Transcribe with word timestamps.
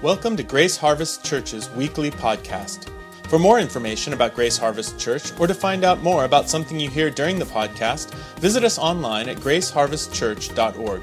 Welcome 0.00 0.36
to 0.36 0.44
Grace 0.44 0.76
Harvest 0.76 1.24
Church's 1.24 1.68
weekly 1.70 2.12
podcast. 2.12 2.88
For 3.28 3.36
more 3.36 3.58
information 3.58 4.12
about 4.12 4.32
Grace 4.32 4.56
Harvest 4.56 4.96
Church 4.96 5.32
or 5.40 5.48
to 5.48 5.54
find 5.54 5.82
out 5.82 6.04
more 6.04 6.24
about 6.24 6.48
something 6.48 6.78
you 6.78 6.88
hear 6.88 7.10
during 7.10 7.36
the 7.36 7.44
podcast, 7.44 8.14
visit 8.38 8.62
us 8.62 8.78
online 8.78 9.28
at 9.28 9.38
graceharvestchurch.org. 9.38 11.02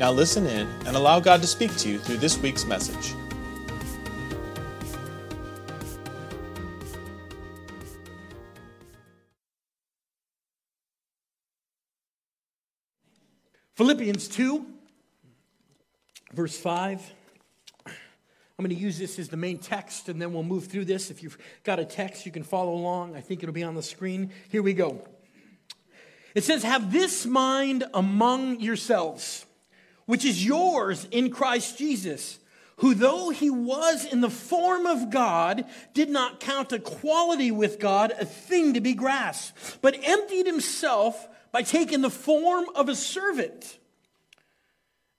Now 0.00 0.10
listen 0.10 0.46
in 0.48 0.66
and 0.86 0.96
allow 0.96 1.20
God 1.20 1.40
to 1.42 1.46
speak 1.46 1.76
to 1.76 1.88
you 1.88 2.00
through 2.00 2.16
this 2.16 2.36
week's 2.36 2.64
message. 2.64 3.14
Philippians 13.76 14.26
2, 14.26 14.66
verse 16.34 16.58
5. 16.58 17.12
I'm 18.62 18.68
going 18.68 18.76
to 18.76 18.80
use 18.80 18.96
this 18.96 19.18
as 19.18 19.28
the 19.28 19.36
main 19.36 19.58
text 19.58 20.08
and 20.08 20.22
then 20.22 20.32
we'll 20.32 20.44
move 20.44 20.68
through 20.68 20.84
this. 20.84 21.10
If 21.10 21.20
you've 21.20 21.36
got 21.64 21.80
a 21.80 21.84
text, 21.84 22.24
you 22.24 22.30
can 22.30 22.44
follow 22.44 22.72
along. 22.72 23.16
I 23.16 23.20
think 23.20 23.42
it'll 23.42 23.52
be 23.52 23.64
on 23.64 23.74
the 23.74 23.82
screen. 23.82 24.30
Here 24.50 24.62
we 24.62 24.72
go. 24.72 25.04
It 26.36 26.44
says, 26.44 26.62
Have 26.62 26.92
this 26.92 27.26
mind 27.26 27.82
among 27.92 28.60
yourselves, 28.60 29.46
which 30.06 30.24
is 30.24 30.46
yours 30.46 31.08
in 31.10 31.30
Christ 31.30 31.76
Jesus, 31.76 32.38
who, 32.76 32.94
though 32.94 33.30
he 33.30 33.50
was 33.50 34.04
in 34.04 34.20
the 34.20 34.30
form 34.30 34.86
of 34.86 35.10
God, 35.10 35.64
did 35.92 36.08
not 36.08 36.38
count 36.38 36.72
equality 36.72 37.50
with 37.50 37.80
God 37.80 38.12
a 38.12 38.24
thing 38.24 38.74
to 38.74 38.80
be 38.80 38.94
grasped, 38.94 39.78
but 39.82 39.98
emptied 40.04 40.46
himself 40.46 41.26
by 41.50 41.62
taking 41.62 42.00
the 42.00 42.10
form 42.10 42.66
of 42.76 42.88
a 42.88 42.94
servant 42.94 43.80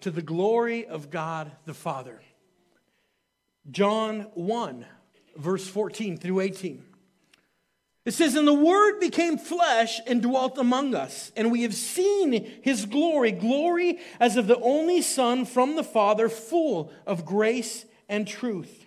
to 0.00 0.10
the 0.10 0.22
glory 0.22 0.86
of 0.86 1.10
God 1.10 1.52
the 1.64 1.74
Father. 1.74 2.20
John 3.70 4.28
1, 4.34 4.86
verse 5.36 5.66
14 5.68 6.16
through 6.16 6.40
18. 6.40 6.84
It 8.04 8.14
says, 8.14 8.36
And 8.36 8.46
the 8.46 8.54
Word 8.54 9.00
became 9.00 9.36
flesh 9.36 10.00
and 10.06 10.22
dwelt 10.22 10.58
among 10.58 10.94
us, 10.94 11.32
and 11.36 11.50
we 11.50 11.62
have 11.62 11.74
seen 11.74 12.60
his 12.62 12.86
glory, 12.86 13.32
glory 13.32 13.98
as 14.20 14.36
of 14.36 14.46
the 14.46 14.60
only 14.60 15.02
Son 15.02 15.44
from 15.44 15.74
the 15.74 15.82
Father, 15.82 16.28
full 16.28 16.92
of 17.04 17.24
grace 17.24 17.84
and 18.08 18.26
truth. 18.26 18.85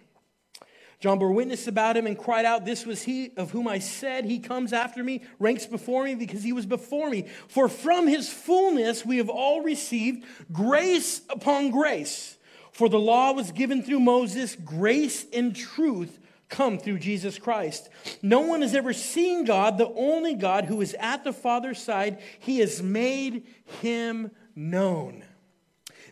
John 1.00 1.17
bore 1.17 1.31
witness 1.31 1.67
about 1.67 1.95
him 1.95 2.08
and 2.08 2.17
cried 2.17 2.44
out, 2.44 2.66
This 2.66 2.86
was 2.86 3.03
he 3.03 3.31
of 3.38 3.52
whom 3.52 3.69
I 3.69 3.80
said, 3.80 4.25
He 4.25 4.39
comes 4.39 4.73
after 4.73 5.02
me, 5.02 5.23
ranks 5.39 5.66
before 5.66 6.03
me, 6.03 6.16
because 6.16 6.44
he 6.44 6.52
was 6.52 6.66
before 6.66 7.09
me. 7.09 7.25
For 7.47 7.69
from 7.69 8.08
his 8.08 8.30
fullness 8.31 9.05
we 9.05 9.17
have 9.17 9.30
all 9.30 9.61
received 9.61 10.25
grace 10.52 11.22
upon 11.30 11.72
grace. 11.72 12.38
For 12.73 12.89
the 12.89 13.00
law 13.00 13.31
was 13.31 13.52
given 13.52 13.81
through 13.81 14.02
Moses, 14.02 14.55
grace 14.55 15.25
and 15.31 15.55
truth 15.55 16.20
come 16.50 16.77
through 16.77 17.00
Jesus 17.00 17.38
Christ. 17.38 17.89
No 18.22 18.42
one 18.42 18.61
has 18.61 18.75
ever 18.75 18.92
seen 18.92 19.45
God, 19.45 19.77
the 19.77 19.93
only 19.93 20.33
God 20.33 20.65
who 20.65 20.82
is 20.82 20.95
at 20.99 21.23
the 21.23 21.33
Father's 21.33 21.82
side. 21.82 22.20
He 22.39 22.59
has 22.59 22.83
made 22.83 23.45
him 23.82 24.32
known. 24.55 25.23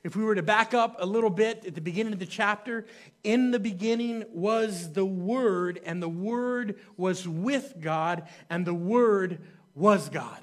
If 0.03 0.15
we 0.15 0.23
were 0.23 0.35
to 0.35 0.43
back 0.43 0.73
up 0.73 0.97
a 0.99 1.05
little 1.05 1.29
bit 1.29 1.65
at 1.65 1.75
the 1.75 1.81
beginning 1.81 2.13
of 2.13 2.19
the 2.19 2.25
chapter, 2.25 2.85
in 3.23 3.51
the 3.51 3.59
beginning 3.59 4.25
was 4.31 4.93
the 4.93 5.05
Word, 5.05 5.79
and 5.85 6.01
the 6.01 6.09
Word 6.09 6.79
was 6.95 7.27
with 7.27 7.75
God, 7.79 8.27
and 8.49 8.65
the 8.65 8.73
Word 8.73 9.39
was 9.75 10.09
God. 10.09 10.39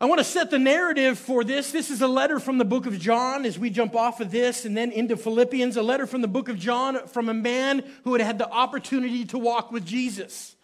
I 0.00 0.06
want 0.06 0.18
to 0.18 0.24
set 0.24 0.50
the 0.50 0.58
narrative 0.58 1.18
for 1.18 1.44
this. 1.44 1.70
This 1.70 1.90
is 1.90 2.02
a 2.02 2.08
letter 2.08 2.38
from 2.38 2.58
the 2.58 2.64
book 2.64 2.84
of 2.84 2.98
John 2.98 3.46
as 3.46 3.58
we 3.58 3.70
jump 3.70 3.94
off 3.94 4.20
of 4.20 4.30
this 4.30 4.64
and 4.64 4.76
then 4.76 4.90
into 4.90 5.16
Philippians, 5.16 5.76
a 5.76 5.82
letter 5.82 6.06
from 6.06 6.20
the 6.20 6.28
book 6.28 6.48
of 6.48 6.58
John 6.58 7.06
from 7.06 7.28
a 7.28 7.34
man 7.34 7.84
who 8.02 8.12
had 8.12 8.20
had 8.20 8.38
the 8.38 8.50
opportunity 8.50 9.24
to 9.26 9.38
walk 9.38 9.72
with 9.72 9.86
Jesus 9.86 10.56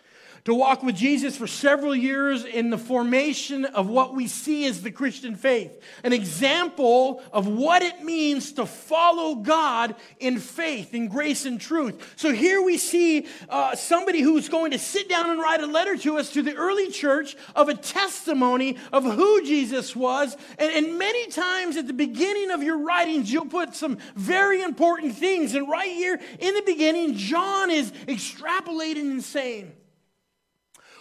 to 0.44 0.54
walk 0.54 0.82
with 0.82 0.96
Jesus 0.96 1.36
for 1.36 1.46
several 1.46 1.94
years 1.94 2.44
in 2.44 2.70
the 2.70 2.78
formation 2.78 3.64
of 3.64 3.88
what 3.88 4.14
we 4.14 4.26
see 4.26 4.66
as 4.66 4.82
the 4.82 4.90
Christian 4.90 5.34
faith. 5.34 5.82
An 6.02 6.12
example 6.12 7.22
of 7.32 7.46
what 7.46 7.82
it 7.82 8.02
means 8.02 8.52
to 8.52 8.66
follow 8.66 9.36
God 9.36 9.94
in 10.18 10.38
faith, 10.38 10.94
in 10.94 11.08
grace 11.08 11.44
and 11.44 11.60
truth. 11.60 12.14
So 12.16 12.32
here 12.32 12.62
we 12.62 12.78
see 12.78 13.26
uh, 13.48 13.76
somebody 13.76 14.20
who's 14.20 14.48
going 14.48 14.70
to 14.70 14.78
sit 14.78 15.08
down 15.08 15.30
and 15.30 15.40
write 15.40 15.60
a 15.60 15.66
letter 15.66 15.96
to 15.98 16.18
us 16.18 16.32
to 16.32 16.42
the 16.42 16.54
early 16.54 16.90
church 16.90 17.36
of 17.54 17.68
a 17.68 17.74
testimony 17.74 18.76
of 18.92 19.04
who 19.04 19.44
Jesus 19.44 19.94
was. 19.94 20.36
And, 20.58 20.72
and 20.72 20.98
many 20.98 21.26
times 21.28 21.76
at 21.76 21.86
the 21.86 21.92
beginning 21.92 22.50
of 22.50 22.62
your 22.62 22.78
writings, 22.78 23.32
you'll 23.32 23.46
put 23.46 23.74
some 23.74 23.98
very 24.14 24.62
important 24.62 25.14
things. 25.14 25.54
And 25.54 25.68
right 25.68 25.90
here 25.90 26.18
in 26.38 26.54
the 26.54 26.62
beginning, 26.62 27.14
John 27.14 27.70
is 27.70 27.92
extrapolating 28.06 29.10
and 29.10 29.22
saying, 29.22 29.72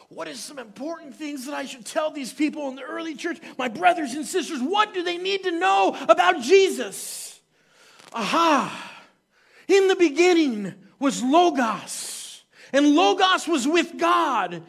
what 0.09 0.27
is 0.27 0.39
some 0.39 0.57
important 0.57 1.15
things 1.15 1.45
that 1.45 1.53
I 1.53 1.65
should 1.65 1.85
tell 1.85 2.09
these 2.09 2.33
people 2.33 2.67
in 2.67 2.75
the 2.75 2.81
early 2.81 3.15
church? 3.15 3.39
My 3.57 3.67
brothers 3.67 4.15
and 4.15 4.25
sisters, 4.25 4.59
what 4.59 4.93
do 4.93 5.03
they 5.03 5.17
need 5.17 5.43
to 5.43 5.51
know 5.51 5.95
about 6.09 6.41
Jesus? 6.41 7.39
Aha! 8.11 8.91
In 9.67 9.87
the 9.87 9.95
beginning 9.95 10.73
was 10.97 11.21
Logos, 11.21 12.43
and 12.73 12.95
Logos 12.95 13.47
was 13.47 13.67
with 13.67 13.99
God, 13.99 14.63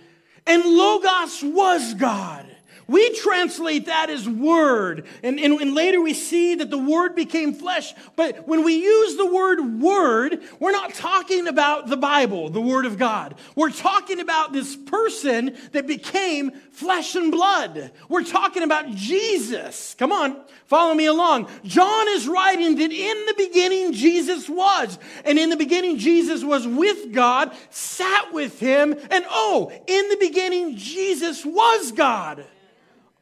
and 0.46 0.64
Logos 0.64 1.42
was 1.42 1.94
God. 1.94 2.44
We 2.90 3.14
translate 3.14 3.86
that 3.86 4.10
as 4.10 4.28
word. 4.28 5.06
And, 5.22 5.38
and, 5.38 5.60
and, 5.60 5.76
later 5.76 6.00
we 6.00 6.12
see 6.12 6.56
that 6.56 6.70
the 6.70 6.78
word 6.78 7.14
became 7.14 7.54
flesh. 7.54 7.94
But 8.16 8.48
when 8.48 8.64
we 8.64 8.82
use 8.82 9.16
the 9.16 9.32
word 9.32 9.80
word, 9.80 10.42
we're 10.58 10.72
not 10.72 10.94
talking 10.94 11.46
about 11.46 11.86
the 11.86 11.96
Bible, 11.96 12.50
the 12.50 12.60
word 12.60 12.86
of 12.86 12.98
God. 12.98 13.36
We're 13.54 13.70
talking 13.70 14.18
about 14.18 14.52
this 14.52 14.74
person 14.74 15.56
that 15.70 15.86
became 15.86 16.50
flesh 16.72 17.14
and 17.14 17.30
blood. 17.30 17.92
We're 18.08 18.24
talking 18.24 18.64
about 18.64 18.90
Jesus. 18.96 19.94
Come 19.96 20.10
on, 20.10 20.42
follow 20.66 20.92
me 20.92 21.06
along. 21.06 21.48
John 21.62 22.08
is 22.08 22.26
writing 22.26 22.74
that 22.74 22.90
in 22.90 23.26
the 23.26 23.34
beginning 23.38 23.92
Jesus 23.92 24.48
was. 24.48 24.98
And 25.24 25.38
in 25.38 25.50
the 25.50 25.56
beginning 25.56 25.98
Jesus 25.98 26.42
was 26.42 26.66
with 26.66 27.12
God, 27.12 27.54
sat 27.70 28.32
with 28.32 28.58
him. 28.58 28.96
And 29.12 29.24
oh, 29.30 29.70
in 29.86 30.08
the 30.08 30.16
beginning 30.16 30.76
Jesus 30.76 31.46
was 31.46 31.92
God 31.92 32.44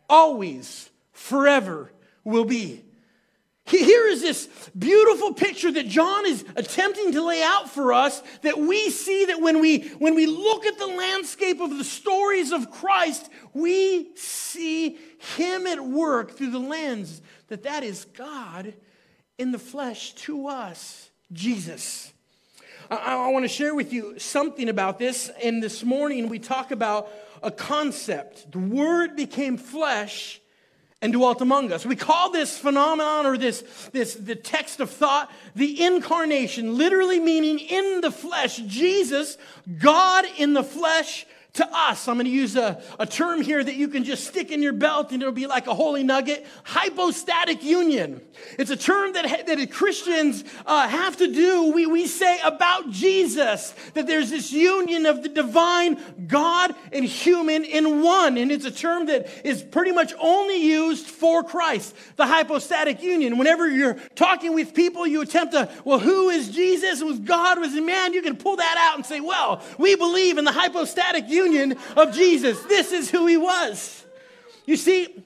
always, 0.08 0.90
forever 1.12 1.92
will 2.24 2.44
be. 2.44 2.84
Here 3.68 4.08
is 4.08 4.22
this 4.22 4.48
beautiful 4.78 5.34
picture 5.34 5.70
that 5.70 5.88
John 5.88 6.24
is 6.24 6.42
attempting 6.56 7.12
to 7.12 7.22
lay 7.22 7.42
out 7.42 7.68
for 7.68 7.92
us 7.92 8.22
that 8.40 8.58
we 8.58 8.88
see 8.88 9.26
that 9.26 9.42
when 9.42 9.60
we, 9.60 9.88
when 9.98 10.14
we 10.14 10.24
look 10.24 10.64
at 10.64 10.78
the 10.78 10.86
landscape 10.86 11.60
of 11.60 11.76
the 11.76 11.84
stories 11.84 12.50
of 12.50 12.70
Christ, 12.70 13.28
we 13.52 14.08
see 14.16 14.98
him 15.36 15.66
at 15.66 15.84
work 15.84 16.30
through 16.30 16.50
the 16.50 16.58
lens 16.58 17.20
that 17.48 17.64
that 17.64 17.82
is 17.82 18.06
God 18.06 18.72
in 19.36 19.52
the 19.52 19.58
flesh 19.58 20.14
to 20.14 20.48
us, 20.48 21.10
Jesus. 21.30 22.10
I, 22.90 23.16
I 23.16 23.28
want 23.28 23.44
to 23.44 23.48
share 23.48 23.74
with 23.74 23.92
you 23.92 24.18
something 24.18 24.70
about 24.70 24.98
this. 24.98 25.30
And 25.42 25.62
this 25.62 25.84
morning 25.84 26.30
we 26.30 26.38
talk 26.38 26.70
about 26.70 27.10
a 27.42 27.50
concept. 27.50 28.52
The 28.52 28.58
Word 28.58 29.16
became 29.16 29.56
flesh 29.56 30.40
and 31.00 31.12
dwelt 31.12 31.40
among 31.40 31.72
us. 31.72 31.86
We 31.86 31.96
call 31.96 32.32
this 32.32 32.58
phenomenon 32.58 33.26
or 33.26 33.38
this, 33.38 33.62
this 33.92 34.14
the 34.14 34.34
text 34.34 34.80
of 34.80 34.90
thought 34.90 35.30
the 35.54 35.84
incarnation, 35.84 36.76
literally 36.76 37.20
meaning 37.20 37.58
in 37.58 38.00
the 38.00 38.10
flesh. 38.10 38.56
Jesus, 38.56 39.38
God 39.78 40.24
in 40.36 40.54
the 40.54 40.64
flesh, 40.64 41.24
to 41.54 41.68
us, 41.72 42.06
I'm 42.06 42.16
going 42.16 42.26
to 42.26 42.30
use 42.30 42.56
a, 42.56 42.80
a 42.98 43.06
term 43.06 43.42
here 43.42 43.64
that 43.64 43.74
you 43.74 43.88
can 43.88 44.04
just 44.04 44.26
stick 44.26 44.52
in 44.52 44.62
your 44.62 44.74
belt 44.74 45.10
and 45.12 45.22
it'll 45.22 45.32
be 45.32 45.46
like 45.46 45.66
a 45.66 45.74
holy 45.74 46.04
nugget 46.04 46.46
hypostatic 46.62 47.64
union. 47.64 48.20
It's 48.58 48.70
a 48.70 48.76
term 48.76 49.14
that, 49.14 49.46
that 49.46 49.72
Christians 49.72 50.44
uh, 50.66 50.86
have 50.86 51.16
to 51.16 51.32
do. 51.32 51.72
We, 51.72 51.86
we 51.86 52.06
say 52.06 52.38
about 52.44 52.90
Jesus 52.90 53.74
that 53.94 54.06
there's 54.06 54.30
this 54.30 54.52
union 54.52 55.06
of 55.06 55.22
the 55.22 55.28
divine 55.28 55.98
God 56.28 56.74
and 56.92 57.04
human 57.04 57.64
in 57.64 58.02
one. 58.02 58.36
And 58.36 58.52
it's 58.52 58.66
a 58.66 58.70
term 58.70 59.06
that 59.06 59.28
is 59.44 59.62
pretty 59.62 59.92
much 59.92 60.12
only 60.20 60.62
used 60.62 61.06
for 61.06 61.42
Christ, 61.42 61.96
the 62.16 62.26
hypostatic 62.26 63.02
union. 63.02 63.38
Whenever 63.38 63.68
you're 63.68 63.94
talking 64.14 64.54
with 64.54 64.74
people, 64.74 65.06
you 65.06 65.22
attempt 65.22 65.54
to, 65.54 65.68
well, 65.84 65.98
who 65.98 66.28
is 66.28 66.50
Jesus? 66.50 67.02
Was 67.02 67.18
God? 67.18 67.58
Was 67.58 67.72
man? 67.74 68.12
You 68.12 68.22
can 68.22 68.36
pull 68.36 68.56
that 68.56 68.76
out 68.78 68.96
and 68.96 69.06
say, 69.06 69.20
well, 69.20 69.62
we 69.78 69.96
believe 69.96 70.38
in 70.38 70.44
the 70.44 70.52
hypostatic 70.52 71.28
union 71.28 71.47
of 71.96 72.14
Jesus. 72.14 72.60
This 72.64 72.92
is 72.92 73.10
who 73.10 73.26
he 73.26 73.36
was. 73.36 74.04
You 74.66 74.76
see, 74.76 75.24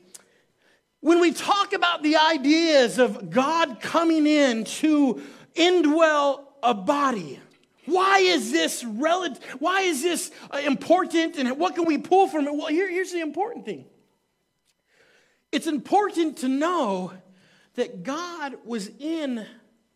when 1.01 1.21
we 1.21 1.33
talk 1.33 1.73
about 1.73 2.03
the 2.03 2.17
ideas 2.17 2.99
of 2.99 3.31
God 3.31 3.81
coming 3.81 4.27
in 4.27 4.65
to 4.65 5.21
indwell 5.55 6.45
a 6.63 6.75
body, 6.75 7.41
why 7.87 8.21
is 8.21 8.53
this 8.53 8.85
relative? 8.85 9.43
Why 9.59 9.83
is 9.83 10.03
this 10.03 10.31
uh, 10.51 10.59
important? 10.59 11.37
And 11.37 11.59
what 11.59 11.75
can 11.75 11.85
we 11.85 11.99
pull 11.99 12.29
from 12.29 12.47
it? 12.47 12.55
Well, 12.55 12.69
here, 12.69 12.89
here's 12.89 13.13
the 13.13 13.21
important 13.21 13.65
thing. 13.65 13.85
It's 15.51 15.67
important 15.67 16.39
to 16.39 16.49
know 16.49 17.13
that 17.75 18.05
God 18.05 18.57
was 18.65 18.91
in 18.99 19.45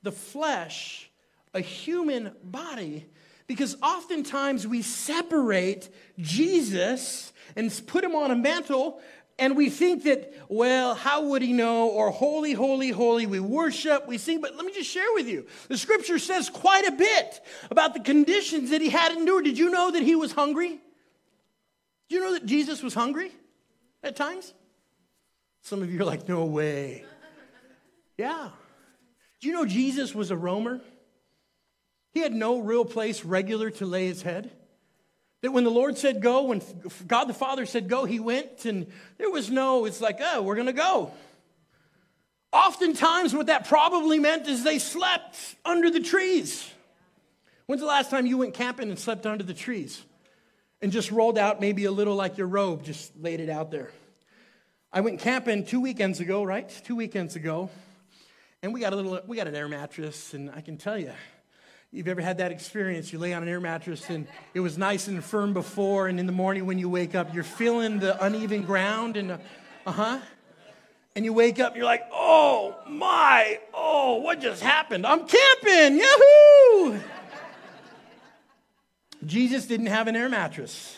the 0.02 0.12
flesh, 0.12 1.08
a 1.55 1.61
human 1.61 2.32
body, 2.43 3.06
because 3.46 3.76
oftentimes 3.82 4.66
we 4.66 4.82
separate 4.82 5.88
Jesus 6.19 7.32
and 7.54 7.72
put 7.87 8.02
him 8.04 8.14
on 8.14 8.31
a 8.31 8.37
mantle 8.37 9.00
and 9.38 9.56
we 9.56 9.69
think 9.69 10.04
that, 10.04 10.32
well, 10.48 10.94
how 10.94 11.26
would 11.26 11.43
he 11.43 11.52
know? 11.52 11.88
Or 11.90 12.10
holy, 12.10 12.54
holy, 12.54 12.90
holy, 12.90 13.26
we 13.26 13.38
worship, 13.38 14.08
we 14.08 14.16
sing. 14.16 14.40
But 14.40 14.56
let 14.56 14.64
me 14.64 14.72
just 14.72 14.90
share 14.90 15.12
with 15.14 15.28
you 15.28 15.46
the 15.69 15.76
scripture 15.76 16.19
says 16.19 16.48
quite 16.48 16.87
a 16.87 16.93
bit 16.93 17.40
about 17.70 17.93
the 17.93 18.00
conditions 18.00 18.70
that 18.70 18.81
he 18.81 18.88
had 18.88 19.12
endured. 19.12 19.44
Did 19.44 19.58
you 19.58 19.70
know 19.70 19.90
that 19.90 20.02
he 20.02 20.16
was 20.16 20.32
hungry? 20.32 20.81
Did 22.08 22.16
you 22.16 22.20
know 22.20 22.32
that 22.32 22.46
Jesus 22.46 22.82
was 22.82 22.94
hungry 22.94 23.31
at 24.02 24.16
times? 24.16 24.54
Some 25.60 25.82
of 25.82 25.93
you 25.93 26.00
are 26.00 26.04
like, 26.04 26.28
no 26.28 26.44
way. 26.44 27.04
Yeah. 28.19 28.48
Do 29.43 29.48
you 29.48 29.52
know 29.52 29.66
Jesus 29.66 30.14
was 30.14 30.31
a 30.31 30.37
roamer? 30.38 30.81
He 32.17 32.23
had 32.23 32.33
no 32.33 32.61
real 32.61 32.87
place 32.87 33.27
regular 33.27 33.69
to 33.73 33.85
lay 33.85 34.07
his 34.07 34.23
head. 34.23 34.51
That 35.43 35.53
when 35.53 35.65
the 35.65 35.71
Lord 35.71 35.99
said 35.99 36.23
go, 36.23 36.45
when 36.45 36.63
God 37.07 37.25
the 37.25 37.35
Father 37.35 37.67
said 37.67 37.91
go, 37.91 38.07
he 38.07 38.21
went, 38.21 38.65
and 38.65 38.87
there 39.19 39.29
was 39.29 39.51
no, 39.51 39.85
it's 39.85 40.01
like, 40.01 40.17
oh, 40.23 40.41
we're 40.41 40.55
going 40.55 40.67
to 40.67 40.73
go. 40.73 41.11
Oftentimes, 42.55 43.35
what 43.35 43.49
that 43.49 43.69
probably 43.69 44.19
meant 44.19 44.49
is 44.49 44.65
they 44.65 44.79
slept 44.79 45.57
under 45.63 45.91
the 45.91 46.01
trees. 46.01 46.67
When's 47.67 47.83
the 47.83 47.87
last 47.87 48.09
time 48.09 48.25
you 48.25 48.39
went 48.39 48.55
camping 48.55 48.89
and 48.89 48.99
slept 48.99 49.27
under 49.27 49.45
the 49.45 49.53
trees? 49.53 50.03
And 50.81 50.93
just 50.93 51.11
rolled 51.11 51.37
out 51.37 51.61
maybe 51.61 51.85
a 51.85 51.93
little 51.93 52.15
like 52.15 52.39
your 52.39 52.47
robe, 52.47 52.83
just 52.83 53.13
laid 53.21 53.41
it 53.41 53.51
out 53.51 53.71
there. 53.71 53.91
I 54.91 55.03
went 55.03 55.21
camping 55.21 55.67
two 55.67 55.83
weekends 55.83 56.21
ago, 56.21 56.45
right? 56.45 56.67
Two 56.87 56.97
weekends 56.97 57.37
ago. 57.37 57.69
And 58.63 58.73
we 58.73 58.81
got 58.81 58.95
a 58.95 58.97
little, 58.97 59.21
we 59.27 59.37
got 59.37 59.49
an 59.49 59.55
air 59.55 59.69
mattress, 59.69 60.33
and 60.33 60.51
I 60.51 60.63
can 60.63 60.79
tell 60.79 60.97
you, 60.97 61.13
You've 61.96 62.08
ever 62.08 62.20
had 62.20 62.37
that 62.38 62.52
experience? 62.52 63.10
You 63.10 63.19
lay 63.19 63.32
on 63.32 63.43
an 63.43 63.48
air 63.48 63.58
mattress 63.58 64.10
and 64.10 64.28
it 64.52 64.60
was 64.60 64.76
nice 64.76 65.08
and 65.08 65.25
firm 65.25 65.54
before, 65.54 66.08
and 66.08 66.20
in 66.20 66.26
the 66.26 66.32
morning 66.32 66.66
when 66.66 66.78
you 66.78 66.90
wake 66.90 67.14
up, 67.14 67.34
you're 67.34 67.43
feeling 67.43 68.00
the 68.00 68.22
uneven 68.22 68.64
ground 68.64 69.16
and, 69.16 69.32
uh 69.32 69.38
huh. 69.87 70.19
And 71.14 71.25
you 71.25 71.32
wake 71.32 71.58
up, 71.58 71.69
and 71.69 71.76
you're 71.76 71.87
like, 71.87 72.02
oh 72.12 72.76
my, 72.87 73.60
oh, 73.72 74.16
what 74.16 74.43
just 74.43 74.62
happened? 74.62 75.06
I'm 75.06 75.26
camping, 75.26 75.98
yahoo! 75.98 77.00
Jesus 79.25 79.64
didn't 79.64 79.87
have 79.87 80.06
an 80.06 80.16
air 80.16 80.28
mattress. 80.28 80.94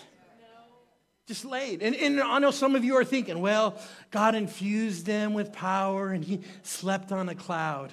Just 1.28 1.44
laid. 1.44 1.80
And, 1.80 1.94
and 1.94 2.20
I 2.20 2.40
know 2.40 2.50
some 2.50 2.74
of 2.74 2.84
you 2.84 2.96
are 2.96 3.04
thinking, 3.04 3.40
well, 3.40 3.80
God 4.10 4.34
infused 4.34 5.06
them 5.06 5.32
with 5.32 5.52
power 5.52 6.08
and 6.08 6.24
he 6.24 6.40
slept 6.64 7.12
on 7.12 7.28
a 7.28 7.36
cloud. 7.36 7.92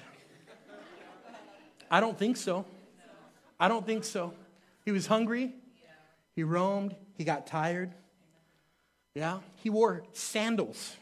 I 1.88 2.00
don't 2.00 2.18
think 2.18 2.36
so. 2.36 2.64
I 3.58 3.68
don't 3.68 3.86
think 3.86 4.04
so. 4.04 4.32
He 4.84 4.92
was 4.92 5.06
hungry. 5.06 5.52
He 6.34 6.42
roamed. 6.42 6.94
He 7.16 7.24
got 7.24 7.46
tired. 7.46 7.92
Yeah. 9.14 9.38
He 9.62 9.70
wore 9.70 10.04
sandals, 10.12 10.94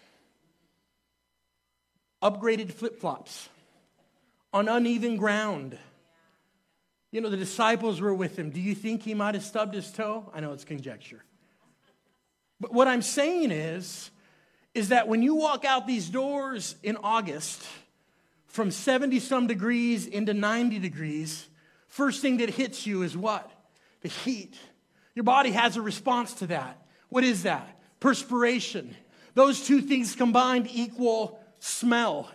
upgraded 2.22 2.72
flip 2.72 3.00
flops 3.00 3.48
on 4.52 4.68
uneven 4.68 5.16
ground. 5.16 5.76
You 7.10 7.20
know, 7.20 7.28
the 7.28 7.36
disciples 7.36 8.00
were 8.00 8.14
with 8.14 8.38
him. 8.38 8.50
Do 8.50 8.60
you 8.60 8.74
think 8.74 9.02
he 9.02 9.14
might 9.14 9.34
have 9.34 9.44
stubbed 9.44 9.74
his 9.74 9.90
toe? 9.90 10.30
I 10.32 10.40
know 10.40 10.52
it's 10.52 10.64
conjecture. 10.64 11.24
But 12.60 12.72
what 12.72 12.88
I'm 12.88 13.02
saying 13.02 13.50
is, 13.50 14.10
is 14.74 14.88
that 14.88 15.08
when 15.08 15.22
you 15.22 15.34
walk 15.34 15.64
out 15.64 15.86
these 15.86 16.08
doors 16.08 16.76
in 16.82 16.96
August 17.02 17.62
from 18.46 18.70
70 18.70 19.20
some 19.20 19.46
degrees 19.46 20.06
into 20.06 20.34
90 20.34 20.78
degrees, 20.78 21.48
First 21.94 22.22
thing 22.22 22.38
that 22.38 22.50
hits 22.50 22.88
you 22.88 23.02
is 23.02 23.16
what? 23.16 23.48
The 24.00 24.08
heat. 24.08 24.56
Your 25.14 25.22
body 25.22 25.52
has 25.52 25.76
a 25.76 25.80
response 25.80 26.34
to 26.34 26.48
that. 26.48 26.84
What 27.08 27.22
is 27.22 27.44
that? 27.44 27.80
Perspiration. 28.00 28.96
Those 29.34 29.64
two 29.64 29.80
things 29.80 30.16
combined 30.16 30.68
equal 30.72 31.38
smell. 31.60 32.32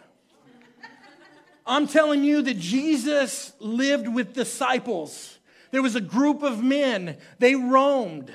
I'm 1.67 1.87
telling 1.87 2.23
you 2.23 2.41
that 2.41 2.57
Jesus 2.57 3.51
lived 3.59 4.07
with 4.07 4.31
disciples. 4.33 5.37
There 5.71 5.81
was 5.81 5.97
a 5.97 6.01
group 6.01 6.41
of 6.41 6.63
men, 6.63 7.17
they 7.39 7.55
roamed. 7.55 8.31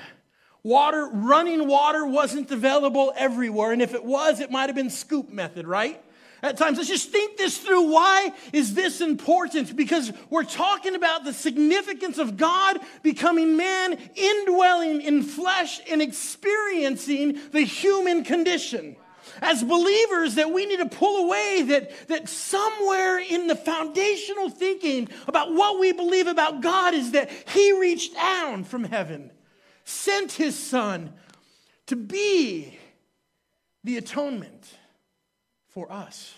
Water, 0.61 1.09
running 1.11 1.67
water 1.67 2.05
wasn't 2.05 2.51
available 2.51 3.11
everywhere, 3.17 3.71
and 3.71 3.81
if 3.81 3.95
it 3.95 4.05
was, 4.05 4.39
it 4.39 4.51
might 4.51 4.67
have 4.67 4.75
been 4.75 4.91
scoop 4.91 5.31
method, 5.31 5.65
right? 5.65 6.04
At 6.45 6.57
times. 6.57 6.77
Let's 6.77 6.89
just 6.89 7.09
think 7.09 7.37
this 7.37 7.57
through. 7.57 7.91
Why 7.91 8.31
is 8.53 8.75
this 8.75 9.01
important? 9.01 9.75
Because 9.75 10.13
we're 10.29 10.43
talking 10.43 10.95
about 10.95 11.23
the 11.23 11.33
significance 11.33 12.19
of 12.19 12.37
God 12.37 12.79
becoming 13.01 13.57
man, 13.57 13.97
indwelling 14.15 15.01
in 15.01 15.23
flesh, 15.23 15.81
and 15.89 16.01
experiencing 16.01 17.39
the 17.51 17.61
human 17.61 18.23
condition. 18.23 18.95
As 19.41 19.63
believers, 19.63 20.35
that 20.35 20.51
we 20.51 20.67
need 20.67 20.77
to 20.77 20.85
pull 20.85 21.25
away 21.25 21.63
that, 21.63 22.07
that 22.07 22.29
somewhere 22.29 23.19
in 23.19 23.47
the 23.47 23.55
foundational 23.55 24.49
thinking 24.49 25.09
about 25.27 25.51
what 25.53 25.79
we 25.79 25.93
believe 25.93 26.27
about 26.27 26.61
God 26.61 26.93
is 26.93 27.11
that 27.11 27.31
He 27.49 27.77
reached 27.77 28.13
down 28.13 28.63
from 28.63 28.83
heaven, 28.83 29.31
sent 29.83 30.33
His 30.33 30.57
Son 30.57 31.11
to 31.87 31.95
be 31.95 32.77
the 33.83 33.97
atonement 33.97 34.69
for 35.75 35.91
us. 35.91 36.33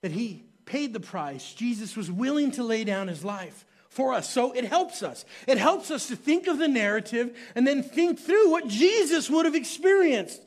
That 0.00 0.12
he 0.12 0.44
paid 0.64 0.94
the 0.94 1.00
price. 1.00 1.52
Jesus 1.52 1.96
was 1.96 2.10
willing 2.10 2.52
to 2.52 2.62
lay 2.62 2.84
down 2.84 3.08
his 3.08 3.22
life 3.22 3.66
for 3.90 4.14
us. 4.14 4.30
So 4.30 4.52
it 4.52 4.64
helps 4.64 5.02
us. 5.02 5.26
It 5.46 5.58
helps 5.58 5.90
us 5.90 6.08
to 6.08 6.16
think 6.16 6.46
of 6.46 6.58
the 6.58 6.68
narrative 6.68 7.36
and 7.54 7.66
then 7.66 7.82
think 7.82 8.18
through 8.18 8.50
what 8.50 8.68
Jesus 8.68 9.28
would 9.28 9.44
have 9.44 9.54
experienced. 9.54 10.40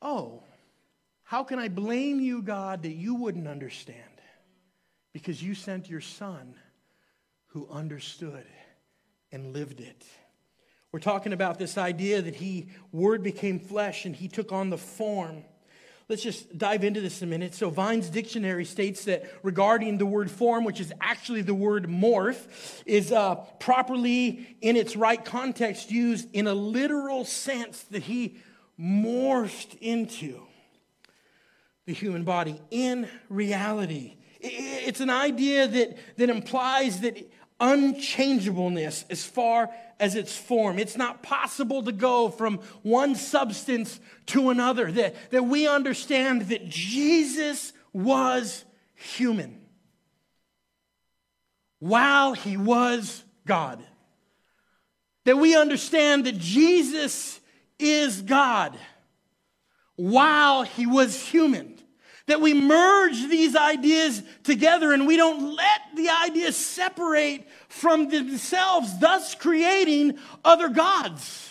Oh, 0.00 0.42
how 1.24 1.44
can 1.44 1.58
I 1.58 1.68
blame 1.68 2.20
you, 2.20 2.40
God, 2.40 2.82
that 2.84 2.94
you 2.94 3.16
wouldn't 3.16 3.48
understand? 3.48 3.98
Because 5.12 5.42
you 5.42 5.54
sent 5.54 5.90
your 5.90 6.00
son 6.00 6.54
who 7.48 7.68
understood 7.70 8.46
and 9.32 9.52
lived 9.52 9.80
it. 9.80 10.04
We're 10.92 11.00
talking 11.00 11.32
about 11.32 11.58
this 11.58 11.76
idea 11.76 12.22
that 12.22 12.36
he, 12.36 12.68
word 12.92 13.24
became 13.24 13.58
flesh 13.58 14.04
and 14.04 14.14
he 14.14 14.28
took 14.28 14.52
on 14.52 14.70
the 14.70 14.78
form 14.78 15.44
Let's 16.06 16.22
just 16.22 16.58
dive 16.58 16.84
into 16.84 17.00
this 17.00 17.22
a 17.22 17.26
minute. 17.26 17.54
So, 17.54 17.70
Vine's 17.70 18.10
dictionary 18.10 18.66
states 18.66 19.04
that 19.06 19.24
regarding 19.42 19.96
the 19.96 20.04
word 20.04 20.30
form, 20.30 20.64
which 20.64 20.78
is 20.80 20.92
actually 21.00 21.40
the 21.40 21.54
word 21.54 21.88
morph, 21.88 22.46
is 22.84 23.10
uh, 23.10 23.36
properly 23.58 24.56
in 24.60 24.76
its 24.76 24.96
right 24.96 25.24
context 25.24 25.90
used 25.90 26.28
in 26.34 26.46
a 26.46 26.54
literal 26.54 27.24
sense 27.24 27.84
that 27.84 28.02
he 28.02 28.36
morphed 28.78 29.78
into 29.80 30.42
the 31.86 31.94
human 31.94 32.24
body 32.24 32.60
in 32.70 33.08
reality. 33.30 34.16
It's 34.40 35.00
an 35.00 35.10
idea 35.10 35.66
that, 35.66 35.96
that 36.18 36.28
implies 36.28 37.00
that 37.00 37.16
unchangeableness 37.60 39.04
as 39.10 39.24
far 39.24 39.70
as 40.00 40.14
its 40.16 40.36
form. 40.36 40.78
It's 40.78 40.96
not 40.96 41.22
possible 41.22 41.82
to 41.84 41.92
go 41.92 42.28
from 42.28 42.58
one 42.82 43.14
substance 43.14 44.00
to 44.26 44.50
another. 44.50 44.90
That, 44.90 45.30
that 45.30 45.44
we 45.44 45.68
understand 45.68 46.48
that 46.48 46.68
Jesus 46.68 47.72
was 47.92 48.64
human 48.94 49.60
while 51.78 52.32
he 52.32 52.56
was 52.56 53.22
God. 53.46 53.84
that 55.24 55.38
we 55.38 55.56
understand 55.56 56.26
that 56.26 56.38
Jesus 56.38 57.40
is 57.78 58.22
God 58.22 58.76
while 59.96 60.62
he 60.62 60.86
was 60.86 61.20
human. 61.28 61.73
That 62.26 62.40
we 62.40 62.54
merge 62.54 63.28
these 63.28 63.54
ideas 63.54 64.22
together 64.44 64.92
and 64.92 65.06
we 65.06 65.16
don't 65.16 65.54
let 65.54 65.80
the 65.94 66.08
ideas 66.08 66.56
separate 66.56 67.46
from 67.68 68.08
themselves, 68.08 68.98
thus 68.98 69.34
creating 69.34 70.18
other 70.44 70.68
gods. 70.70 71.50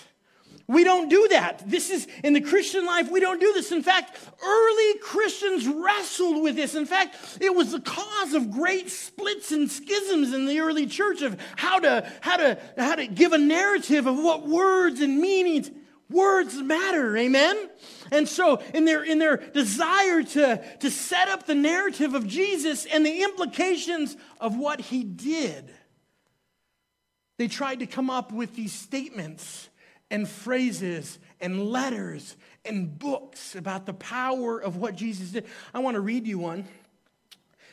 We 0.68 0.84
don't 0.84 1.10
do 1.10 1.27
that. 1.30 1.62
This 1.70 1.89
is 1.89 2.08
in 2.24 2.34
the 2.34 2.42
Christian 2.42 2.86
life, 2.86 3.12
we 3.12 3.20
don't 3.20 3.39
do 3.39 3.51
this. 3.53 3.72
In 3.72 3.84
fact, 3.84 4.18
early 4.44 4.98
Christians 5.00 5.68
wrestled 5.68 6.42
with 6.42 6.56
this. 6.56 6.74
In 6.74 6.86
fact, 6.86 7.18
it 7.42 7.53
was 7.53 7.74
the 7.74 7.82
cause 7.82 8.34
of 8.34 8.50
great 8.50 8.89
splits 8.89 9.51
and 9.51 9.70
schisms 9.70 10.34
in 10.34 10.46
the 10.46 10.60
early 10.62 10.88
church 10.88 11.22
of 11.22 11.39
how 11.58 11.80
to, 11.80 12.10
how 12.22 12.38
to, 12.38 12.58
how 12.77 12.96
to 12.96 13.08
give 13.08 13.34
a 13.34 13.38
narrative 13.38 14.08
of 14.08 14.18
what 14.18 14.48
words 14.48 15.01
and 15.01 15.20
meanings. 15.20 15.70
Words 16.13 16.62
matter, 16.62 17.17
amen? 17.17 17.70
And 18.12 18.29
so, 18.29 18.62
in 18.74 18.86
their, 18.86 19.03
in 19.03 19.17
their 19.17 19.38
desire 19.38 20.22
to, 20.22 20.63
to 20.79 20.91
set 20.91 21.27
up 21.27 21.48
the 21.48 21.55
narrative 21.55 22.13
of 22.13 22.27
Jesus 22.27 22.86
and 22.86 23.03
the 23.03 23.24
implications 23.24 24.15
of 24.39 24.55
what 24.55 24.79
he 24.79 25.03
did, 25.03 25.74
they 27.39 27.48
tried 27.48 27.79
to 27.79 27.88
come 27.88 28.12
up 28.12 28.32
with 28.32 28.55
these 28.55 28.74
statements 28.74 29.70
and 30.12 30.29
phrases 30.29 31.17
and 31.41 31.65
letters 31.65 32.38
and 32.63 33.00
books 33.00 33.55
about 33.55 33.88
the 33.88 33.93
power 33.93 34.60
of 34.60 34.77
what 34.77 34.96
Jesus 34.96 35.32
did. 35.32 35.46
I 35.74 35.79
want 35.79 35.96
to 35.96 36.01
read 36.01 36.27
you 36.27 36.38
one. 36.38 36.65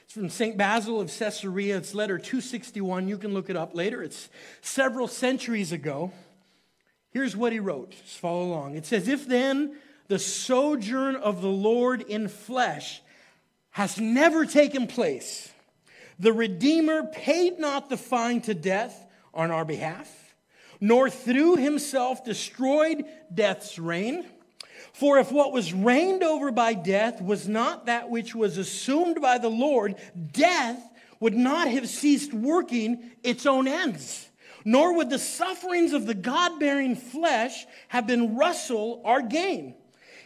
It's 0.04 0.14
from 0.14 0.30
St. 0.30 0.56
Basil 0.56 0.98
of 0.98 1.12
Caesarea. 1.16 1.76
It's 1.76 1.94
letter 1.94 2.16
261. 2.16 3.06
You 3.06 3.18
can 3.18 3.34
look 3.34 3.50
it 3.50 3.56
up 3.56 3.74
later. 3.74 4.02
It's 4.02 4.30
several 4.62 5.06
centuries 5.06 5.72
ago. 5.72 6.10
Here's 7.10 7.36
what 7.36 7.52
he 7.52 7.60
wrote. 7.60 7.90
Just 7.90 8.18
follow 8.18 8.44
along. 8.44 8.76
It 8.76 8.86
says, 8.86 9.08
If 9.08 9.26
then 9.26 9.76
the 10.08 10.18
sojourn 10.18 11.16
of 11.16 11.42
the 11.42 11.48
Lord 11.48 12.02
in 12.02 12.28
flesh 12.28 13.02
has 13.70 13.98
never 13.98 14.46
taken 14.46 14.86
place, 14.86 15.52
the 16.18 16.32
Redeemer 16.32 17.04
paid 17.04 17.58
not 17.58 17.88
the 17.88 17.96
fine 17.96 18.40
to 18.42 18.54
death 18.54 19.06
on 19.32 19.50
our 19.50 19.64
behalf 19.64 20.20
nor 20.80 21.10
through 21.10 21.56
himself 21.56 22.24
destroyed 22.24 23.04
death's 23.32 23.78
reign. 23.78 24.24
For 24.92 25.18
if 25.18 25.30
what 25.30 25.52
was 25.52 25.72
reigned 25.72 26.22
over 26.22 26.50
by 26.50 26.74
death 26.74 27.20
was 27.22 27.46
not 27.46 27.86
that 27.86 28.10
which 28.10 28.34
was 28.34 28.58
assumed 28.58 29.20
by 29.20 29.38
the 29.38 29.50
Lord, 29.50 29.96
death 30.32 30.82
would 31.20 31.34
not 31.34 31.68
have 31.68 31.88
ceased 31.88 32.32
working 32.32 33.10
its 33.22 33.44
own 33.44 33.68
ends, 33.68 34.28
nor 34.64 34.96
would 34.96 35.10
the 35.10 35.18
sufferings 35.18 35.92
of 35.92 36.06
the 36.06 36.14
God 36.14 36.58
bearing 36.58 36.96
flesh 36.96 37.66
have 37.88 38.06
been 38.06 38.36
Russell 38.36 39.02
our 39.04 39.22
gain. 39.22 39.74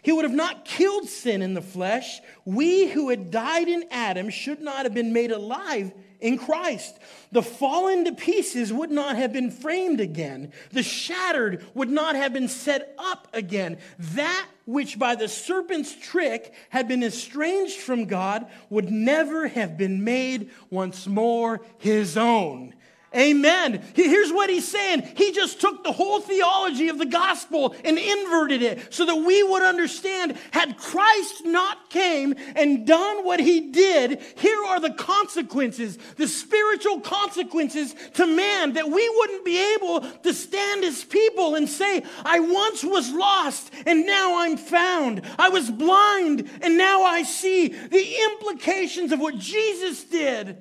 He 0.03 0.12
would 0.12 0.25
have 0.25 0.35
not 0.35 0.67
killed 0.67 1.09
sin 1.09 1.41
in 1.41 1.55
the 1.55 1.62
flesh. 1.62 2.21
We 2.45 2.88
who 2.88 3.09
had 3.09 3.31
died 3.31 3.69
in 3.69 3.87
Adam 3.91 4.29
should 4.29 4.61
not 4.61 4.85
have 4.85 4.93
been 4.93 5.14
made 5.14 5.31
alive 5.31 5.93
in 6.21 6.37
Christ. 6.37 6.99
The 7.33 7.43
fallen 7.43 8.05
to 8.05 8.12
pieces 8.12 8.71
would 8.71 8.91
not 8.91 9.17
have 9.17 9.33
been 9.33 9.50
framed 9.50 10.00
again. 10.00 10.53
The 10.73 10.83
shattered 10.83 11.64
would 11.73 11.91
not 11.91 12.17
have 12.17 12.35
been 12.35 12.49
set 12.49 12.95
up 12.99 13.29
again. 13.33 13.79
That 13.99 14.47
which 14.67 14.99
by 14.99 15.14
the 15.14 15.29
serpent's 15.29 15.95
trick 15.95 16.53
had 16.69 16.87
been 16.87 17.03
estranged 17.03 17.79
from 17.79 18.05
God 18.05 18.47
would 18.69 18.91
never 18.91 19.49
have 19.49 19.79
been 19.79 20.05
made 20.05 20.50
once 20.69 21.07
more 21.07 21.62
his 21.79 22.17
own. 22.17 22.75
Amen. 23.16 23.83
Here's 23.94 24.33
what 24.33 24.50
he's 24.50 24.66
saying. 24.66 25.09
He 25.16 25.33
just 25.33 25.61
took 25.61 25.85
the 25.85 25.92
whole 25.92 26.21
theology 26.21 26.88
of 26.88 26.99
the 26.99 27.06
gospel 27.06 27.75
and 27.85 27.97
inverted 27.97 28.61
it 28.61 28.92
so 28.92 29.06
that 29.06 29.14
we 29.14 29.42
would 29.42 29.62
understand 29.62 30.37
had 30.50 30.76
Christ 30.76 31.44
not 31.44 31.90
came 31.90 32.35
and 32.56 32.85
done 32.87 33.25
what 33.25 33.38
he 33.38 33.71
did, 33.71 34.21
here 34.37 34.64
are 34.66 34.80
the 34.80 34.92
consequences, 34.92 35.97
the 36.16 36.26
spiritual 36.26 37.00
consequences 37.00 37.94
to 38.14 38.26
man 38.26 38.73
that 38.73 38.90
we 38.90 39.09
wouldn't 39.09 39.44
be 39.44 39.75
able 39.75 40.00
to 40.00 40.35
stand 40.35 40.83
as 40.83 41.04
people 41.04 41.54
and 41.54 41.68
say, 41.68 42.02
I 42.25 42.40
once 42.40 42.83
was 42.83 43.12
lost 43.12 43.73
and 43.87 44.06
now 44.06 44.40
I'm 44.42 44.56
found. 44.56 45.23
I 45.38 45.50
was 45.50 45.71
blind 45.71 46.50
and 46.62 46.76
now 46.76 47.02
I 47.02 47.23
see. 47.23 47.68
The 47.68 48.16
implications 48.33 49.12
of 49.12 49.21
what 49.21 49.38
Jesus 49.38 50.02
did 50.02 50.59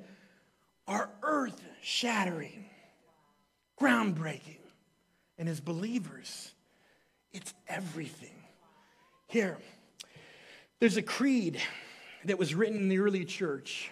are 0.86 1.10
earth 1.22 1.63
shattering, 1.84 2.64
groundbreaking. 3.78 4.58
And 5.36 5.48
as 5.48 5.60
believers, 5.60 6.52
it's 7.32 7.52
everything. 7.68 8.34
Here, 9.26 9.58
there's 10.80 10.96
a 10.96 11.02
creed 11.02 11.60
that 12.24 12.38
was 12.38 12.54
written 12.54 12.78
in 12.78 12.88
the 12.88 12.98
early 12.98 13.24
church. 13.24 13.90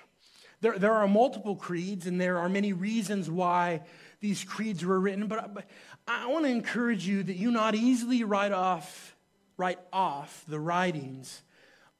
There, 0.62 0.78
there 0.78 0.94
are 0.94 1.06
multiple 1.06 1.54
creeds, 1.54 2.06
and 2.06 2.18
there 2.20 2.38
are 2.38 2.48
many 2.48 2.72
reasons 2.72 3.30
why 3.30 3.82
these 4.20 4.42
creeds 4.42 4.84
were 4.84 4.98
written, 4.98 5.26
but, 5.26 5.52
but 5.52 5.64
I 6.06 6.28
want 6.28 6.44
to 6.46 6.50
encourage 6.50 7.06
you 7.06 7.22
that 7.24 7.36
you 7.36 7.50
not 7.50 7.74
easily 7.74 8.24
write 8.24 8.52
off, 8.52 9.16
write 9.58 9.80
off 9.92 10.44
the 10.48 10.60
writings 10.60 11.42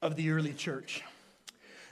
of 0.01 0.15
the 0.15 0.31
early 0.31 0.53
church. 0.53 1.03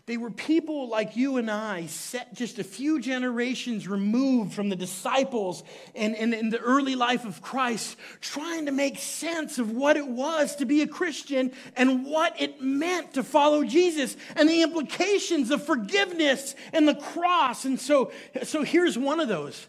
They 0.07 0.17
were 0.17 0.31
people 0.31 0.89
like 0.89 1.15
you 1.15 1.37
and 1.37 1.49
I, 1.49 1.85
set 1.85 2.33
just 2.33 2.57
a 2.57 2.63
few 2.63 2.99
generations 2.99 3.87
removed 3.87 4.53
from 4.53 4.69
the 4.69 4.75
disciples 4.75 5.63
and, 5.95 6.15
and 6.15 6.51
the 6.51 6.59
early 6.59 6.95
life 6.95 7.23
of 7.23 7.41
Christ, 7.41 7.97
trying 8.19 8.65
to 8.65 8.71
make 8.71 8.97
sense 8.97 9.59
of 9.59 9.71
what 9.71 9.97
it 9.97 10.07
was 10.07 10.55
to 10.57 10.65
be 10.65 10.81
a 10.81 10.87
Christian 10.87 11.51
and 11.75 12.05
what 12.05 12.39
it 12.41 12.61
meant 12.61 13.13
to 13.13 13.23
follow 13.23 13.63
Jesus 13.63 14.17
and 14.35 14.49
the 14.49 14.63
implications 14.63 15.51
of 15.51 15.63
forgiveness 15.63 16.55
and 16.73 16.87
the 16.87 16.95
cross. 16.95 17.65
And 17.65 17.79
so, 17.79 18.11
so 18.43 18.63
here's 18.63 18.97
one 18.97 19.19
of 19.19 19.27
those 19.27 19.67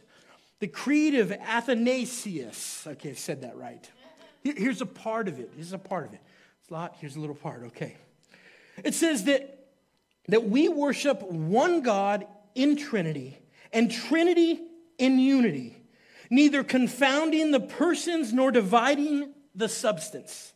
the 0.60 0.68
Creed 0.68 1.16
of 1.16 1.32
Athanasius. 1.32 2.86
Okay, 2.86 3.10
I 3.10 3.14
said 3.14 3.42
that 3.42 3.56
right. 3.56 3.90
Here's 4.44 4.80
a 4.80 4.86
part 4.86 5.28
of 5.28 5.38
it. 5.38 5.50
Here's 5.56 5.72
a 5.72 5.78
part 5.78 6.06
of 6.06 6.14
it. 6.14 6.20
It's 6.60 6.70
a 6.70 6.74
lot. 6.74 6.96
Here's 7.00 7.16
a 7.16 7.20
little 7.20 7.34
part. 7.34 7.64
Okay. 7.64 7.96
It 8.82 8.94
says 8.94 9.24
that 9.24 9.61
that 10.28 10.48
we 10.48 10.68
worship 10.68 11.22
one 11.22 11.82
God 11.82 12.26
in 12.54 12.76
Trinity 12.76 13.38
and 13.72 13.90
Trinity 13.90 14.60
in 14.98 15.18
unity, 15.18 15.76
neither 16.30 16.62
confounding 16.62 17.50
the 17.50 17.60
persons 17.60 18.32
nor 18.32 18.50
dividing 18.50 19.32
the 19.54 19.68
substance. 19.68 20.52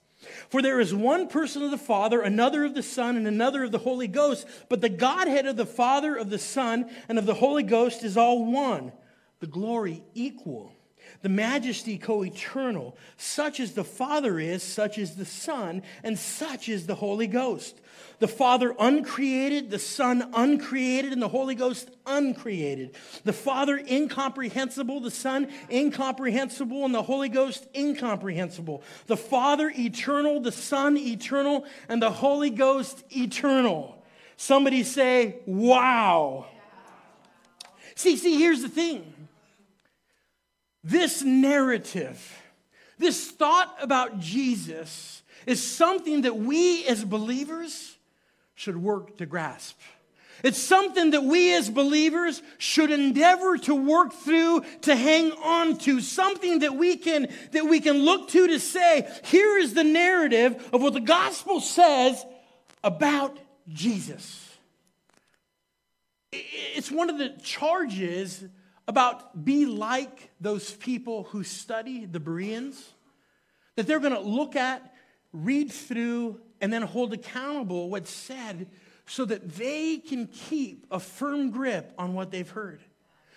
For 0.48 0.62
there 0.62 0.80
is 0.80 0.94
one 0.94 1.28
person 1.28 1.62
of 1.62 1.70
the 1.70 1.78
Father, 1.78 2.20
another 2.20 2.64
of 2.64 2.74
the 2.74 2.82
Son, 2.82 3.16
and 3.16 3.26
another 3.26 3.64
of 3.64 3.72
the 3.72 3.78
Holy 3.78 4.08
Ghost, 4.08 4.46
but 4.68 4.80
the 4.80 4.88
Godhead 4.88 5.46
of 5.46 5.56
the 5.56 5.66
Father, 5.66 6.16
of 6.16 6.30
the 6.30 6.38
Son, 6.38 6.90
and 7.08 7.18
of 7.18 7.26
the 7.26 7.34
Holy 7.34 7.62
Ghost 7.62 8.02
is 8.02 8.16
all 8.16 8.50
one, 8.50 8.92
the 9.40 9.46
glory 9.46 10.02
equal 10.14 10.75
the 11.22 11.28
majesty 11.28 11.98
co 11.98 12.24
eternal. 12.24 12.96
Such 13.16 13.60
as 13.60 13.72
the 13.72 13.84
Father 13.84 14.38
is, 14.38 14.62
such 14.62 14.98
is 14.98 15.16
the 15.16 15.24
Son, 15.24 15.82
and 16.02 16.18
such 16.18 16.68
is 16.68 16.86
the 16.86 16.94
Holy 16.94 17.26
Ghost. 17.26 17.80
The 18.18 18.28
Father 18.28 18.74
uncreated, 18.78 19.70
the 19.70 19.78
Son 19.78 20.30
uncreated, 20.34 21.12
and 21.12 21.20
the 21.20 21.28
Holy 21.28 21.54
Ghost 21.54 21.90
uncreated. 22.06 22.94
The 23.24 23.32
Father 23.32 23.76
incomprehensible, 23.76 25.00
the 25.00 25.10
Son 25.10 25.48
incomprehensible, 25.70 26.84
and 26.84 26.94
the 26.94 27.02
Holy 27.02 27.28
Ghost 27.28 27.66
incomprehensible. 27.74 28.82
The 29.06 29.16
Father 29.16 29.70
eternal, 29.76 30.40
the 30.40 30.52
Son 30.52 30.96
eternal, 30.96 31.66
and 31.88 32.00
the 32.00 32.10
Holy 32.10 32.50
Ghost 32.50 33.04
eternal. 33.14 34.02
Somebody 34.36 34.82
say, 34.82 35.38
wow. 35.46 36.46
See, 37.94 38.16
see, 38.16 38.38
here's 38.38 38.62
the 38.62 38.68
thing 38.68 39.14
this 40.86 41.22
narrative, 41.22 42.42
this 42.96 43.30
thought 43.30 43.76
about 43.80 44.20
Jesus, 44.20 45.22
is 45.46 45.62
something 45.62 46.22
that 46.22 46.36
we 46.36 46.86
as 46.86 47.04
believers 47.04 47.96
should 48.54 48.76
work 48.76 49.16
to 49.18 49.26
grasp. 49.26 49.78
It's 50.44 50.58
something 50.58 51.10
that 51.10 51.24
we 51.24 51.54
as 51.54 51.70
believers 51.70 52.40
should 52.58 52.92
endeavor 52.92 53.58
to 53.58 53.74
work 53.74 54.12
through, 54.12 54.64
to 54.82 54.94
hang 54.94 55.32
on 55.32 55.78
to, 55.78 56.00
something 56.00 56.60
that 56.60 56.76
we 56.76 56.96
can, 56.96 57.28
that 57.50 57.64
we 57.64 57.80
can 57.80 58.04
look 58.04 58.28
to 58.28 58.46
to 58.46 58.60
say, 58.60 59.08
here 59.24 59.58
is 59.58 59.74
the 59.74 59.82
narrative 59.82 60.68
of 60.72 60.82
what 60.82 60.92
the 60.92 61.00
gospel 61.00 61.60
says 61.60 62.24
about 62.84 63.36
Jesus. 63.68 64.42
It's 66.32 66.92
one 66.92 67.10
of 67.10 67.18
the 67.18 67.30
charges 67.42 68.44
about 68.88 69.44
be 69.44 69.66
like 69.66 70.30
those 70.40 70.72
people 70.72 71.24
who 71.24 71.42
study 71.42 72.06
the 72.06 72.20
Bereans, 72.20 72.92
that 73.74 73.86
they're 73.86 74.00
going 74.00 74.14
to 74.14 74.20
look 74.20 74.56
at, 74.56 74.94
read 75.32 75.70
through, 75.72 76.40
and 76.60 76.72
then 76.72 76.82
hold 76.82 77.12
accountable 77.12 77.90
what's 77.90 78.10
said 78.10 78.68
so 79.06 79.24
that 79.24 79.56
they 79.56 79.98
can 79.98 80.26
keep 80.26 80.86
a 80.90 80.98
firm 80.98 81.50
grip 81.50 81.92
on 81.98 82.14
what 82.14 82.30
they've 82.30 82.48
heard. 82.48 82.80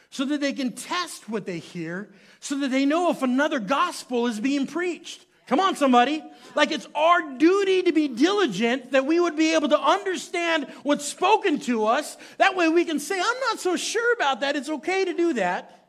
so 0.10 0.26
that 0.26 0.42
they 0.42 0.54
can 0.54 0.72
test 0.72 1.30
what 1.30 1.46
they 1.46 1.60
hear, 1.60 2.10
so 2.40 2.58
that 2.60 2.72
they 2.72 2.86
know 2.86 3.12
if 3.12 3.22
another 3.22 3.60
gospel 3.60 4.28
is 4.28 4.40
being 4.40 4.66
preached. 4.66 5.26
Come 5.50 5.60
on, 5.60 5.76
somebody. 5.76 6.24
Like 6.54 6.70
it's 6.70 6.88
our 6.94 7.34
duty 7.38 7.82
to 7.82 7.92
be 7.92 8.08
diligent 8.08 8.92
that 8.92 9.08
we 9.08 9.20
would 9.20 9.36
be 9.36 9.56
able 9.56 9.70
to 9.70 9.80
understand 9.80 10.68
what's 10.84 11.06
spoken 11.06 11.60
to 11.62 11.88
us. 11.88 12.18
That 12.38 12.56
way 12.56 12.70
we 12.70 12.86
can 12.86 13.00
say, 13.00 13.16
I'm 13.20 13.40
not 13.50 13.60
so 13.60 13.76
sure 13.76 14.14
about 14.14 14.42
that. 14.42 14.56
It's 14.56 14.70
okay 14.70 15.06
to 15.06 15.14
do 15.16 15.34
that. 15.34 15.88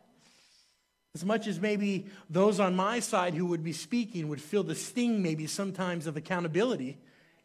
As 1.14 1.26
much 1.26 1.46
as 1.46 1.60
maybe 1.60 2.06
those 2.30 2.58
on 2.58 2.74
my 2.74 3.00
side 3.00 3.34
who 3.34 3.44
would 3.46 3.62
be 3.62 3.74
speaking 3.74 4.28
would 4.28 4.40
feel 4.40 4.62
the 4.62 4.74
sting, 4.74 5.22
maybe 5.22 5.46
sometimes, 5.46 6.06
of 6.06 6.16
accountability, 6.16 6.96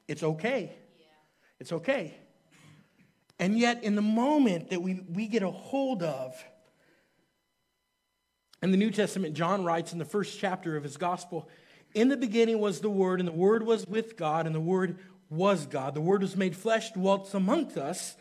it's 0.08 0.24
okay. 0.24 0.72
It's 1.60 1.74
okay. 1.74 2.14
And 3.40 3.60
yet, 3.60 3.84
in 3.84 3.96
the 3.96 4.02
moment 4.02 4.70
that 4.70 4.82
we, 4.82 5.02
we 5.12 5.28
get 5.28 5.44
a 5.44 5.52
hold 5.52 6.02
of, 6.02 6.42
in 8.62 8.72
the 8.72 8.78
New 8.78 8.92
Testament, 8.92 9.34
John 9.34 9.66
writes 9.66 9.92
in 9.92 10.00
the 10.00 10.06
first 10.06 10.40
chapter 10.40 10.78
of 10.78 10.84
his 10.84 10.96
gospel, 10.96 11.50
In 11.96 12.10
the 12.10 12.18
beginning 12.18 12.60
was 12.60 12.82
the 12.82 12.90
Word, 12.90 13.22
and 13.22 13.28
the 13.28 13.34
Word 13.34 13.66
was 13.66 13.88
with 13.88 14.18
God, 14.18 14.46
and 14.46 14.54
the 14.54 14.60
Word 14.60 15.00
was 15.30 15.66
God. 15.66 15.96
The 15.96 16.02
Word 16.02 16.22
was 16.22 16.36
made 16.36 16.54
flesh, 16.54 16.92
dwelt 16.92 17.34
amongst 17.34 17.78
us, 17.78 18.18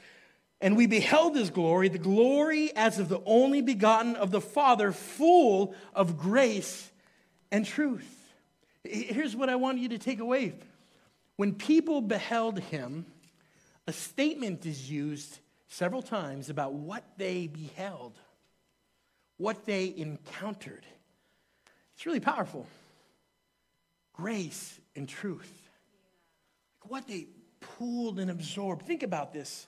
and 0.61 0.77
we 0.77 0.87
beheld 0.87 1.35
his 1.35 1.51
glory, 1.51 1.89
the 1.89 1.99
glory 1.99 2.75
as 2.77 3.01
of 3.01 3.09
the 3.09 3.21
only 3.27 3.61
begotten 3.61 4.15
of 4.15 4.31
the 4.31 4.41
Father, 4.41 4.93
full 4.93 5.75
of 5.93 6.17
grace 6.17 6.89
and 7.51 7.67
truth. 7.67 8.33
Here's 8.85 9.35
what 9.35 9.49
I 9.49 9.57
want 9.57 9.79
you 9.79 9.89
to 9.89 9.99
take 9.99 10.21
away. 10.21 10.55
When 11.37 11.53
people 11.53 12.01
beheld 12.01 12.61
him, 12.61 13.07
a 13.89 13.93
statement 13.93 14.65
is 14.67 14.89
used 14.89 15.41
several 15.67 16.01
times 16.01 16.49
about 16.49 16.75
what 16.75 17.03
they 17.17 17.49
beheld, 17.49 18.17
what 19.37 19.67
they 19.67 19.93
encountered. 19.97 20.87
It's 21.97 22.07
really 22.07 22.21
powerful. 22.21 22.69
Grace 24.15 24.81
and 24.97 25.09
truth. 25.09 25.53
Like 26.83 26.91
What 26.91 27.09
they 27.09 27.29
pooled 27.61 28.19
and 28.19 28.31
absorbed. 28.31 28.87
Think 28.87 29.03
about 29.03 29.33
this. 29.33 29.67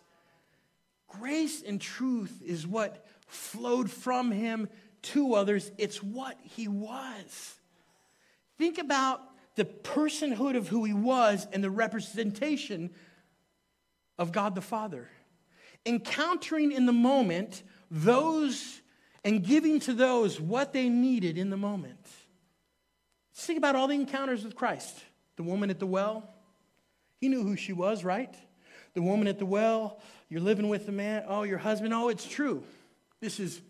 Grace 1.08 1.62
and 1.62 1.80
truth 1.80 2.42
is 2.44 2.66
what 2.66 3.06
flowed 3.26 3.90
from 3.90 4.30
him 4.30 4.68
to 5.02 5.34
others, 5.34 5.70
it's 5.78 6.02
what 6.02 6.36
he 6.42 6.66
was. 6.66 7.54
Think 8.58 8.78
about 8.78 9.20
the 9.54 9.64
personhood 9.64 10.56
of 10.56 10.68
who 10.68 10.84
he 10.84 10.92
was 10.92 11.46
and 11.52 11.62
the 11.62 11.70
representation 11.70 12.90
of 14.18 14.32
God 14.32 14.54
the 14.54 14.60
Father. 14.60 15.08
Encountering 15.84 16.72
in 16.72 16.86
the 16.86 16.92
moment 16.92 17.62
those 17.90 18.82
and 19.24 19.44
giving 19.44 19.80
to 19.80 19.92
those 19.92 20.40
what 20.40 20.72
they 20.72 20.88
needed 20.88 21.38
in 21.38 21.50
the 21.50 21.56
moment. 21.56 22.04
Think 23.44 23.58
about 23.58 23.76
all 23.76 23.88
the 23.88 23.94
encounters 23.94 24.44
with 24.44 24.54
Christ. 24.54 25.02
The 25.36 25.42
woman 25.42 25.70
at 25.70 25.78
the 25.78 25.86
well, 25.86 26.28
he 27.20 27.28
knew 27.28 27.42
who 27.42 27.56
she 27.56 27.72
was, 27.72 28.04
right? 28.04 28.34
The 28.94 29.02
woman 29.02 29.28
at 29.28 29.38
the 29.38 29.46
well, 29.46 30.00
you're 30.28 30.40
living 30.40 30.68
with 30.68 30.86
the 30.86 30.92
man. 30.92 31.24
Oh, 31.28 31.42
your 31.42 31.58
husband. 31.58 31.92
Oh, 31.92 32.08
it's 32.08 32.26
true. 32.26 32.62
This 33.20 33.38
is 33.38 33.60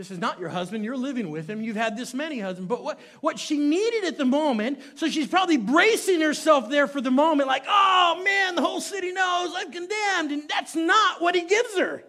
this 0.00 0.10
is 0.10 0.18
not 0.18 0.40
your 0.40 0.48
husband. 0.48 0.82
You're 0.82 0.96
living 0.96 1.30
with 1.30 1.46
him. 1.46 1.60
You've 1.60 1.76
had 1.76 1.94
this 1.94 2.14
many 2.14 2.38
husbands. 2.38 2.70
But 2.70 2.82
what, 2.82 2.98
what 3.20 3.38
she 3.38 3.58
needed 3.58 4.04
at 4.04 4.16
the 4.16 4.24
moment, 4.24 4.78
so 4.94 5.10
she's 5.10 5.28
probably 5.28 5.58
bracing 5.58 6.22
herself 6.22 6.70
there 6.70 6.86
for 6.86 7.02
the 7.02 7.10
moment, 7.10 7.48
like, 7.48 7.64
oh 7.68 8.22
man, 8.24 8.54
the 8.54 8.62
whole 8.62 8.80
city 8.80 9.12
knows 9.12 9.52
I'm 9.54 9.70
condemned. 9.70 10.32
And 10.32 10.48
that's 10.48 10.74
not 10.74 11.20
what 11.20 11.34
he 11.34 11.42
gives 11.42 11.76
her. 11.76 12.02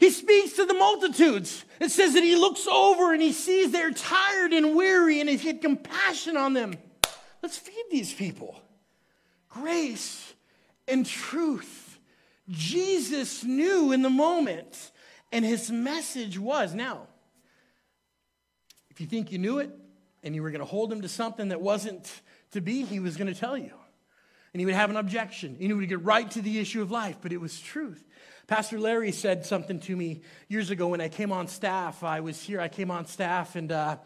He 0.00 0.10
speaks 0.10 0.54
to 0.54 0.64
the 0.64 0.72
multitudes. 0.72 1.62
It 1.78 1.90
says 1.90 2.14
that 2.14 2.24
he 2.24 2.34
looks 2.34 2.66
over 2.66 3.12
and 3.12 3.20
he 3.20 3.32
sees 3.32 3.70
they're 3.70 3.92
tired 3.92 4.54
and 4.54 4.74
weary 4.74 5.20
and 5.20 5.28
he 5.28 5.36
had 5.36 5.60
compassion 5.60 6.38
on 6.38 6.54
them. 6.54 6.74
Let's 7.42 7.58
feed 7.58 7.84
these 7.90 8.12
people. 8.12 8.58
Grace 9.50 10.32
and 10.88 11.04
truth. 11.04 11.98
Jesus 12.48 13.44
knew 13.44 13.92
in 13.92 14.00
the 14.00 14.10
moment, 14.10 14.90
and 15.32 15.44
his 15.44 15.70
message 15.70 16.38
was 16.38 16.74
now, 16.74 17.06
if 18.90 19.00
you 19.00 19.06
think 19.06 19.30
you 19.30 19.38
knew 19.38 19.58
it 19.58 19.70
and 20.22 20.34
you 20.34 20.42
were 20.42 20.50
going 20.50 20.60
to 20.60 20.66
hold 20.66 20.90
him 20.90 21.02
to 21.02 21.08
something 21.08 21.48
that 21.48 21.60
wasn't 21.60 22.10
to 22.52 22.62
be, 22.62 22.84
he 22.84 23.00
was 23.00 23.18
going 23.18 23.32
to 23.32 23.38
tell 23.38 23.56
you. 23.56 23.72
And 24.52 24.60
he 24.60 24.66
would 24.66 24.74
have 24.74 24.90
an 24.90 24.96
objection. 24.96 25.50
And 25.50 25.60
he 25.60 25.72
would 25.72 25.88
get 25.88 26.02
right 26.02 26.28
to 26.32 26.40
the 26.42 26.58
issue 26.58 26.80
of 26.80 26.90
life, 26.90 27.18
but 27.20 27.32
it 27.32 27.40
was 27.40 27.60
truth. 27.60 28.04
Pastor 28.50 28.80
Larry 28.80 29.12
said 29.12 29.46
something 29.46 29.78
to 29.78 29.94
me 29.94 30.22
years 30.48 30.70
ago 30.70 30.88
when 30.88 31.00
I 31.00 31.08
came 31.08 31.30
on 31.30 31.46
staff. 31.46 32.02
I 32.02 32.18
was 32.18 32.42
here, 32.42 32.60
I 32.60 32.66
came 32.66 32.90
on 32.90 33.06
staff, 33.06 33.54
and 33.54 33.70
uh, 33.70 33.98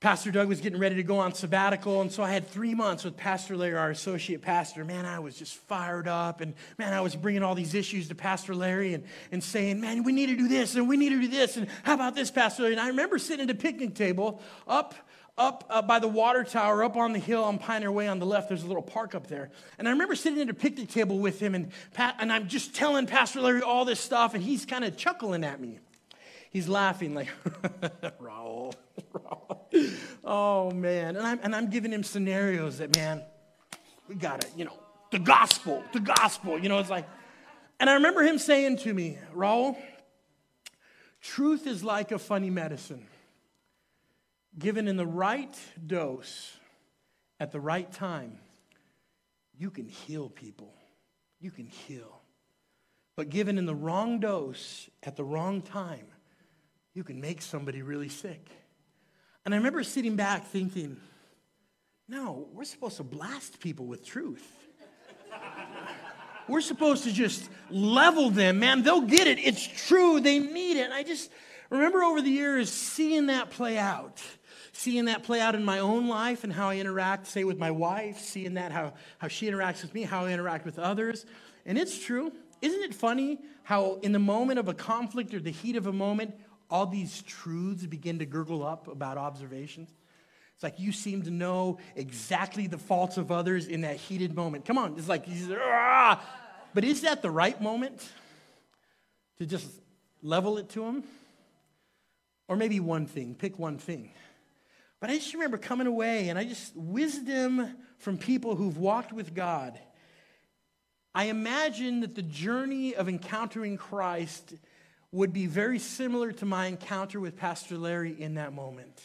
Pastor 0.00 0.30
Doug 0.30 0.48
was 0.48 0.62
getting 0.62 0.78
ready 0.78 0.94
to 0.94 1.02
go 1.02 1.18
on 1.18 1.34
sabbatical, 1.34 2.00
and 2.00 2.10
so 2.10 2.22
I 2.22 2.30
had 2.30 2.48
three 2.48 2.74
months 2.74 3.04
with 3.04 3.14
Pastor 3.14 3.54
Larry, 3.54 3.76
our 3.76 3.90
associate 3.90 4.40
pastor. 4.40 4.86
Man, 4.86 5.04
I 5.04 5.18
was 5.18 5.36
just 5.36 5.54
fired 5.54 6.08
up, 6.08 6.40
and 6.40 6.54
man, 6.78 6.94
I 6.94 7.02
was 7.02 7.14
bringing 7.14 7.42
all 7.42 7.54
these 7.54 7.74
issues 7.74 8.08
to 8.08 8.14
Pastor 8.14 8.54
Larry 8.54 8.94
and, 8.94 9.04
and 9.30 9.44
saying, 9.44 9.82
man, 9.82 10.02
we 10.02 10.12
need 10.12 10.30
to 10.30 10.36
do 10.36 10.48
this, 10.48 10.74
and 10.74 10.88
we 10.88 10.96
need 10.96 11.10
to 11.10 11.20
do 11.20 11.28
this, 11.28 11.58
and 11.58 11.68
how 11.82 11.92
about 11.92 12.14
this, 12.14 12.30
Pastor 12.30 12.62
Larry? 12.62 12.72
And 12.72 12.80
I 12.80 12.88
remember 12.88 13.18
sitting 13.18 13.50
at 13.50 13.54
a 13.54 13.58
picnic 13.58 13.94
table 13.94 14.40
up 14.66 14.94
up 15.38 15.64
uh, 15.70 15.82
by 15.82 15.98
the 15.98 16.08
water 16.08 16.44
tower, 16.44 16.84
up 16.84 16.96
on 16.96 17.12
the 17.12 17.18
hill 17.18 17.44
on 17.44 17.58
Pioneer 17.58 17.90
Way 17.90 18.08
on 18.08 18.18
the 18.18 18.26
left. 18.26 18.48
There's 18.48 18.62
a 18.62 18.66
little 18.66 18.82
park 18.82 19.14
up 19.14 19.26
there. 19.26 19.50
And 19.78 19.88
I 19.88 19.92
remember 19.92 20.14
sitting 20.14 20.40
at 20.40 20.50
a 20.50 20.54
picnic 20.54 20.90
table 20.90 21.18
with 21.18 21.40
him, 21.40 21.54
and, 21.54 21.70
Pat, 21.94 22.16
and 22.18 22.32
I'm 22.32 22.48
just 22.48 22.74
telling 22.74 23.06
Pastor 23.06 23.40
Larry 23.40 23.62
all 23.62 23.84
this 23.84 24.00
stuff, 24.00 24.34
and 24.34 24.42
he's 24.42 24.66
kind 24.66 24.84
of 24.84 24.96
chuckling 24.96 25.44
at 25.44 25.60
me. 25.60 25.78
He's 26.50 26.68
laughing 26.68 27.14
like, 27.14 27.28
Raul, 28.20 28.74
Raul. 29.14 29.92
Oh, 30.22 30.70
man. 30.70 31.16
And 31.16 31.26
I'm, 31.26 31.40
and 31.42 31.56
I'm 31.56 31.70
giving 31.70 31.92
him 31.92 32.02
scenarios 32.02 32.78
that, 32.78 32.94
man, 32.94 33.22
we 34.06 34.14
got 34.14 34.42
to, 34.42 34.48
you 34.54 34.66
know, 34.66 34.78
the 35.10 35.18
gospel, 35.18 35.82
the 35.94 36.00
gospel. 36.00 36.58
You 36.58 36.68
know, 36.68 36.78
it's 36.78 36.90
like, 36.90 37.08
and 37.80 37.88
I 37.88 37.94
remember 37.94 38.22
him 38.22 38.38
saying 38.38 38.78
to 38.78 38.92
me, 38.92 39.18
Raul, 39.34 39.76
truth 41.22 41.66
is 41.66 41.82
like 41.82 42.12
a 42.12 42.18
funny 42.18 42.50
medicine. 42.50 43.06
Given 44.58 44.88
in 44.88 44.96
the 44.96 45.06
right 45.06 45.56
dose 45.86 46.56
at 47.40 47.52
the 47.52 47.60
right 47.60 47.90
time, 47.90 48.38
you 49.56 49.70
can 49.70 49.88
heal 49.88 50.28
people. 50.28 50.74
You 51.40 51.50
can 51.50 51.66
heal. 51.66 52.20
But 53.16 53.30
given 53.30 53.58
in 53.58 53.66
the 53.66 53.74
wrong 53.74 54.20
dose 54.20 54.88
at 55.02 55.16
the 55.16 55.24
wrong 55.24 55.62
time, 55.62 56.06
you 56.94 57.04
can 57.04 57.20
make 57.20 57.42
somebody 57.42 57.82
really 57.82 58.08
sick. 58.08 58.48
And 59.44 59.54
I 59.54 59.56
remember 59.56 59.82
sitting 59.82 60.16
back 60.16 60.46
thinking, 60.46 60.98
no, 62.08 62.48
we're 62.52 62.64
supposed 62.64 62.98
to 62.98 63.02
blast 63.02 63.60
people 63.60 63.86
with 63.86 64.04
truth. 64.04 64.46
we're 66.48 66.60
supposed 66.60 67.04
to 67.04 67.12
just 67.12 67.48
level 67.70 68.30
them, 68.30 68.58
man. 68.58 68.82
They'll 68.82 69.00
get 69.00 69.26
it. 69.26 69.38
It's 69.38 69.66
true. 69.86 70.20
They 70.20 70.38
need 70.38 70.76
it. 70.76 70.84
And 70.84 70.94
I 70.94 71.02
just 71.02 71.30
remember 71.70 72.02
over 72.02 72.20
the 72.20 72.30
years 72.30 72.70
seeing 72.70 73.26
that 73.26 73.50
play 73.50 73.78
out. 73.78 74.22
Seeing 74.72 75.04
that 75.06 75.22
play 75.22 75.40
out 75.40 75.54
in 75.54 75.64
my 75.64 75.80
own 75.80 76.08
life 76.08 76.44
and 76.44 76.52
how 76.52 76.70
I 76.70 76.76
interact, 76.76 77.26
say, 77.26 77.44
with 77.44 77.58
my 77.58 77.70
wife, 77.70 78.18
seeing 78.18 78.54
that, 78.54 78.72
how, 78.72 78.94
how 79.18 79.28
she 79.28 79.46
interacts 79.46 79.82
with 79.82 79.94
me, 79.94 80.02
how 80.02 80.24
I 80.24 80.32
interact 80.32 80.64
with 80.64 80.78
others. 80.78 81.26
And 81.66 81.76
it's 81.76 82.02
true. 82.02 82.32
Isn't 82.62 82.82
it 82.82 82.94
funny 82.94 83.38
how, 83.64 83.98
in 84.02 84.12
the 84.12 84.18
moment 84.18 84.58
of 84.58 84.68
a 84.68 84.74
conflict 84.74 85.34
or 85.34 85.40
the 85.40 85.50
heat 85.50 85.76
of 85.76 85.86
a 85.86 85.92
moment, 85.92 86.34
all 86.72 86.86
these 86.86 87.22
truths 87.22 87.84
begin 87.84 88.18
to 88.20 88.26
gurgle 88.26 88.64
up 88.64 88.88
about 88.88 89.18
observations. 89.18 89.90
It's 90.54 90.62
like 90.62 90.80
you 90.80 90.90
seem 90.90 91.22
to 91.22 91.30
know 91.30 91.78
exactly 91.94 92.66
the 92.66 92.78
faults 92.78 93.18
of 93.18 93.30
others 93.30 93.66
in 93.66 93.82
that 93.82 93.96
heated 93.96 94.34
moment. 94.34 94.64
Come 94.64 94.78
on, 94.78 94.94
it's 94.96 95.08
like, 95.08 95.26
ah! 95.50 96.24
but 96.72 96.82
is 96.82 97.02
that 97.02 97.20
the 97.20 97.30
right 97.30 97.60
moment 97.60 98.08
to 99.36 99.44
just 99.44 99.68
level 100.22 100.56
it 100.56 100.70
to 100.70 100.80
them? 100.80 101.04
Or 102.48 102.56
maybe 102.56 102.80
one 102.80 103.04
thing, 103.04 103.34
pick 103.34 103.58
one 103.58 103.76
thing. 103.76 104.10
But 105.02 105.10
I 105.10 105.16
just 105.16 105.34
remember 105.34 105.58
coming 105.58 105.88
away 105.88 106.28
and 106.28 106.38
I 106.38 106.44
just, 106.44 106.76
wisdom 106.76 107.74
from 107.98 108.18
people 108.18 108.54
who've 108.54 108.78
walked 108.78 109.12
with 109.12 109.34
God. 109.34 109.76
I 111.12 111.24
imagine 111.24 112.02
that 112.02 112.14
the 112.14 112.22
journey 112.22 112.94
of 112.94 113.08
encountering 113.08 113.76
Christ 113.76 114.54
would 115.10 115.32
be 115.32 115.46
very 115.46 115.80
similar 115.80 116.30
to 116.30 116.46
my 116.46 116.66
encounter 116.66 117.18
with 117.18 117.36
Pastor 117.36 117.76
Larry 117.76 118.14
in 118.16 118.34
that 118.34 118.52
moment. 118.52 119.02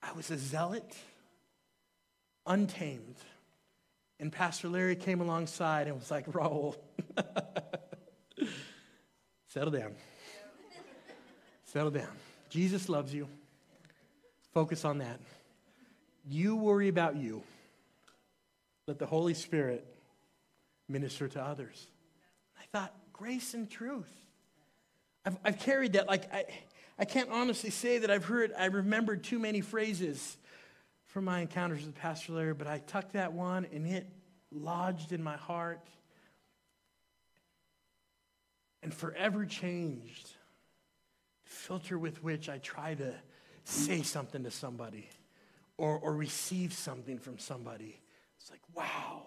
I 0.00 0.12
was 0.12 0.30
a 0.30 0.38
zealot, 0.38 0.96
untamed. 2.46 3.16
And 4.20 4.30
Pastor 4.30 4.68
Larry 4.68 4.94
came 4.94 5.20
alongside 5.20 5.88
and 5.88 5.98
was 5.98 6.08
like, 6.08 6.26
Raul, 6.26 6.76
settle 9.48 9.72
down. 9.72 9.96
Settle 11.64 11.90
down. 11.90 12.12
Jesus 12.48 12.88
loves 12.88 13.12
you. 13.12 13.26
Focus 14.52 14.84
on 14.84 14.98
that. 14.98 15.18
You 16.28 16.56
worry 16.56 16.88
about 16.88 17.16
you. 17.16 17.42
Let 18.86 18.98
the 18.98 19.06
Holy 19.06 19.34
Spirit 19.34 19.86
minister 20.88 21.28
to 21.28 21.42
others. 21.42 21.86
I 22.58 22.64
thought, 22.70 22.94
grace 23.12 23.54
and 23.54 23.70
truth. 23.70 24.12
I've, 25.24 25.36
I've 25.44 25.58
carried 25.58 25.94
that. 25.94 26.06
Like, 26.06 26.32
I, 26.32 26.44
I 26.98 27.04
can't 27.04 27.30
honestly 27.30 27.70
say 27.70 27.98
that 27.98 28.10
I've 28.10 28.24
heard, 28.24 28.52
I 28.58 28.66
remembered 28.66 29.24
too 29.24 29.38
many 29.38 29.60
phrases 29.60 30.36
from 31.06 31.24
my 31.24 31.40
encounters 31.40 31.84
with 31.84 31.94
Pastor 31.94 32.32
Larry, 32.32 32.54
but 32.54 32.66
I 32.66 32.78
tucked 32.78 33.12
that 33.12 33.32
one 33.32 33.66
and 33.72 33.86
it 33.86 34.06
lodged 34.50 35.12
in 35.12 35.22
my 35.22 35.36
heart 35.36 35.80
and 38.82 38.92
forever 38.92 39.46
changed 39.46 40.30
the 41.44 41.50
filter 41.50 41.98
with 41.98 42.22
which 42.22 42.48
I 42.48 42.58
try 42.58 42.94
to 42.94 43.14
say 43.64 44.02
something 44.02 44.44
to 44.44 44.50
somebody 44.50 45.08
or, 45.78 45.98
or 45.98 46.14
receive 46.14 46.72
something 46.72 47.18
from 47.18 47.38
somebody. 47.38 48.00
It's 48.40 48.50
like, 48.50 48.60
wow, 48.74 49.26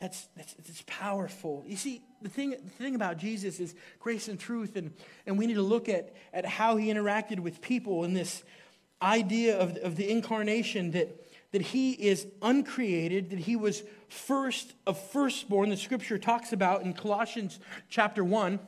that's, 0.00 0.28
that's, 0.36 0.54
that's 0.54 0.84
powerful. 0.86 1.64
You 1.66 1.76
see, 1.76 2.02
the 2.22 2.28
thing, 2.28 2.50
the 2.50 2.70
thing 2.70 2.94
about 2.94 3.18
Jesus 3.18 3.60
is 3.60 3.74
grace 4.00 4.28
and 4.28 4.38
truth, 4.38 4.76
and, 4.76 4.92
and 5.26 5.38
we 5.38 5.46
need 5.46 5.54
to 5.54 5.62
look 5.62 5.88
at, 5.88 6.14
at 6.32 6.44
how 6.44 6.76
he 6.76 6.88
interacted 6.88 7.40
with 7.40 7.60
people 7.60 8.04
in 8.04 8.14
this 8.14 8.42
idea 9.02 9.58
of, 9.58 9.76
of 9.78 9.96
the 9.96 10.10
incarnation 10.10 10.90
that, 10.92 11.24
that 11.52 11.62
he 11.62 11.92
is 11.92 12.26
uncreated, 12.42 13.30
that 13.30 13.38
he 13.38 13.56
was 13.56 13.82
first 14.08 14.74
of 14.86 14.98
firstborn, 15.10 15.68
the 15.68 15.76
scripture 15.76 16.18
talks 16.18 16.52
about 16.52 16.82
in 16.82 16.92
Colossians 16.92 17.58
chapter 17.88 18.24
1. 18.24 18.58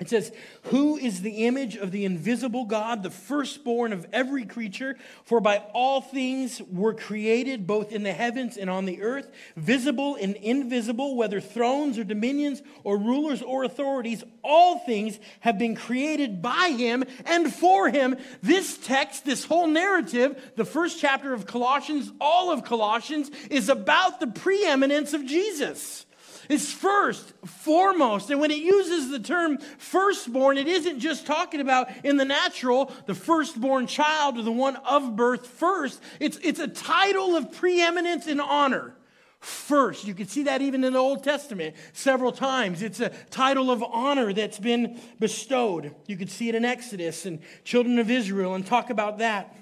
It 0.00 0.08
says, 0.08 0.30
Who 0.64 0.96
is 0.96 1.22
the 1.22 1.46
image 1.46 1.74
of 1.74 1.90
the 1.90 2.04
invisible 2.04 2.64
God, 2.66 3.02
the 3.02 3.10
firstborn 3.10 3.92
of 3.92 4.06
every 4.12 4.44
creature? 4.44 4.96
For 5.24 5.40
by 5.40 5.58
all 5.74 6.00
things 6.00 6.62
were 6.70 6.94
created, 6.94 7.66
both 7.66 7.90
in 7.90 8.04
the 8.04 8.12
heavens 8.12 8.56
and 8.56 8.70
on 8.70 8.84
the 8.84 9.02
earth, 9.02 9.28
visible 9.56 10.14
and 10.14 10.36
invisible, 10.36 11.16
whether 11.16 11.40
thrones 11.40 11.98
or 11.98 12.04
dominions 12.04 12.62
or 12.84 12.96
rulers 12.96 13.42
or 13.42 13.64
authorities, 13.64 14.22
all 14.44 14.78
things 14.78 15.18
have 15.40 15.58
been 15.58 15.74
created 15.74 16.40
by 16.40 16.68
him 16.78 17.02
and 17.26 17.52
for 17.52 17.88
him. 17.88 18.16
This 18.40 18.78
text, 18.78 19.24
this 19.24 19.44
whole 19.44 19.66
narrative, 19.66 20.52
the 20.54 20.64
first 20.64 21.00
chapter 21.00 21.34
of 21.34 21.44
Colossians, 21.44 22.12
all 22.20 22.52
of 22.52 22.62
Colossians, 22.62 23.30
is 23.50 23.68
about 23.68 24.20
the 24.20 24.28
preeminence 24.28 25.12
of 25.12 25.26
Jesus 25.26 26.06
is 26.48 26.72
first, 26.72 27.32
foremost. 27.44 28.30
And 28.30 28.40
when 28.40 28.50
it 28.50 28.58
uses 28.58 29.10
the 29.10 29.18
term 29.18 29.58
firstborn, 29.78 30.58
it 30.58 30.66
isn't 30.66 31.00
just 31.00 31.26
talking 31.26 31.60
about 31.60 31.88
in 32.04 32.16
the 32.16 32.24
natural, 32.24 32.92
the 33.06 33.14
firstborn 33.14 33.86
child 33.86 34.38
or 34.38 34.42
the 34.42 34.52
one 34.52 34.76
of 34.76 35.16
birth 35.16 35.46
first. 35.46 36.00
It's, 36.20 36.38
it's 36.42 36.60
a 36.60 36.68
title 36.68 37.36
of 37.36 37.52
preeminence 37.52 38.26
and 38.26 38.40
honor. 38.40 38.94
First, 39.40 40.04
you 40.04 40.14
can 40.14 40.26
see 40.26 40.44
that 40.44 40.62
even 40.62 40.82
in 40.82 40.94
the 40.94 40.98
Old 40.98 41.22
Testament 41.22 41.76
several 41.92 42.32
times. 42.32 42.82
It's 42.82 42.98
a 42.98 43.10
title 43.30 43.70
of 43.70 43.84
honor 43.84 44.32
that's 44.32 44.58
been 44.58 45.00
bestowed. 45.20 45.94
You 46.06 46.16
can 46.16 46.26
see 46.26 46.48
it 46.48 46.56
in 46.56 46.64
Exodus 46.64 47.24
and 47.24 47.40
children 47.62 48.00
of 48.00 48.10
Israel 48.10 48.54
and 48.54 48.66
talk 48.66 48.90
about 48.90 49.18
that. 49.18 49.56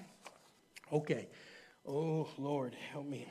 Okay. 0.91 1.29
Oh, 1.87 2.27
Lord, 2.39 2.75
help 2.91 3.07
me. 3.07 3.29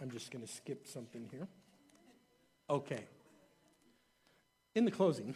I'm 0.00 0.10
just 0.10 0.30
going 0.30 0.44
to 0.44 0.52
skip 0.52 0.86
something 0.86 1.28
here. 1.30 1.48
Okay. 2.70 3.04
In 4.74 4.84
the 4.84 4.90
closing, 4.90 5.34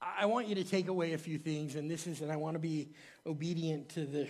I 0.00 0.26
want 0.26 0.46
you 0.46 0.54
to 0.54 0.64
take 0.64 0.88
away 0.88 1.14
a 1.14 1.18
few 1.18 1.38
things, 1.38 1.74
and 1.74 1.90
this 1.90 2.06
is, 2.06 2.20
and 2.20 2.30
I 2.30 2.36
want 2.36 2.54
to 2.54 2.60
be 2.60 2.90
obedient 3.26 3.88
to 3.90 4.06
the 4.06 4.28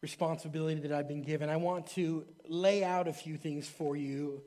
responsibility 0.00 0.80
that 0.80 0.92
I've 0.92 1.08
been 1.08 1.22
given. 1.22 1.48
I 1.48 1.56
want 1.56 1.86
to 1.88 2.26
lay 2.48 2.82
out 2.82 3.06
a 3.06 3.12
few 3.12 3.36
things 3.36 3.68
for 3.68 3.96
you 3.96 4.42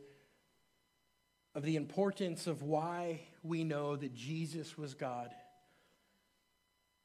of 1.55 1.63
the 1.63 1.75
importance 1.75 2.45
of 2.45 2.61
why 2.61 3.21
we 3.41 3.63
know 3.63 3.95
that 3.95 4.13
Jesus 4.13 4.77
was 4.77 4.93
God 4.93 5.31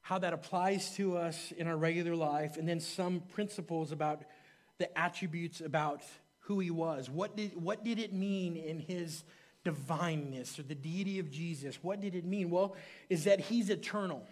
how 0.03 0.19
that 0.19 0.33
applies 0.33 0.91
to 0.95 1.17
us 1.17 1.51
in 1.57 1.65
our 1.65 1.77
regular 1.77 2.15
life, 2.15 2.57
and 2.57 2.67
then 2.67 2.79
some 2.79 3.21
principles 3.33 3.91
about 3.91 4.21
the 4.77 4.97
attributes 4.97 5.61
about 5.61 6.03
who 6.41 6.59
he 6.59 6.69
was. 6.69 7.09
What 7.09 7.37
did, 7.37 7.55
what 7.55 7.85
did 7.85 7.99
it 7.99 8.13
mean 8.13 8.57
in 8.57 8.79
his 8.79 9.23
divineness 9.63 10.59
or 10.59 10.63
the 10.63 10.75
deity 10.75 11.19
of 11.19 11.31
Jesus? 11.31 11.79
What 11.81 12.01
did 12.01 12.15
it 12.15 12.25
mean? 12.25 12.49
Well, 12.49 12.75
is 13.09 13.23
that 13.23 13.39
he's 13.39 13.69
eternal. 13.69 14.27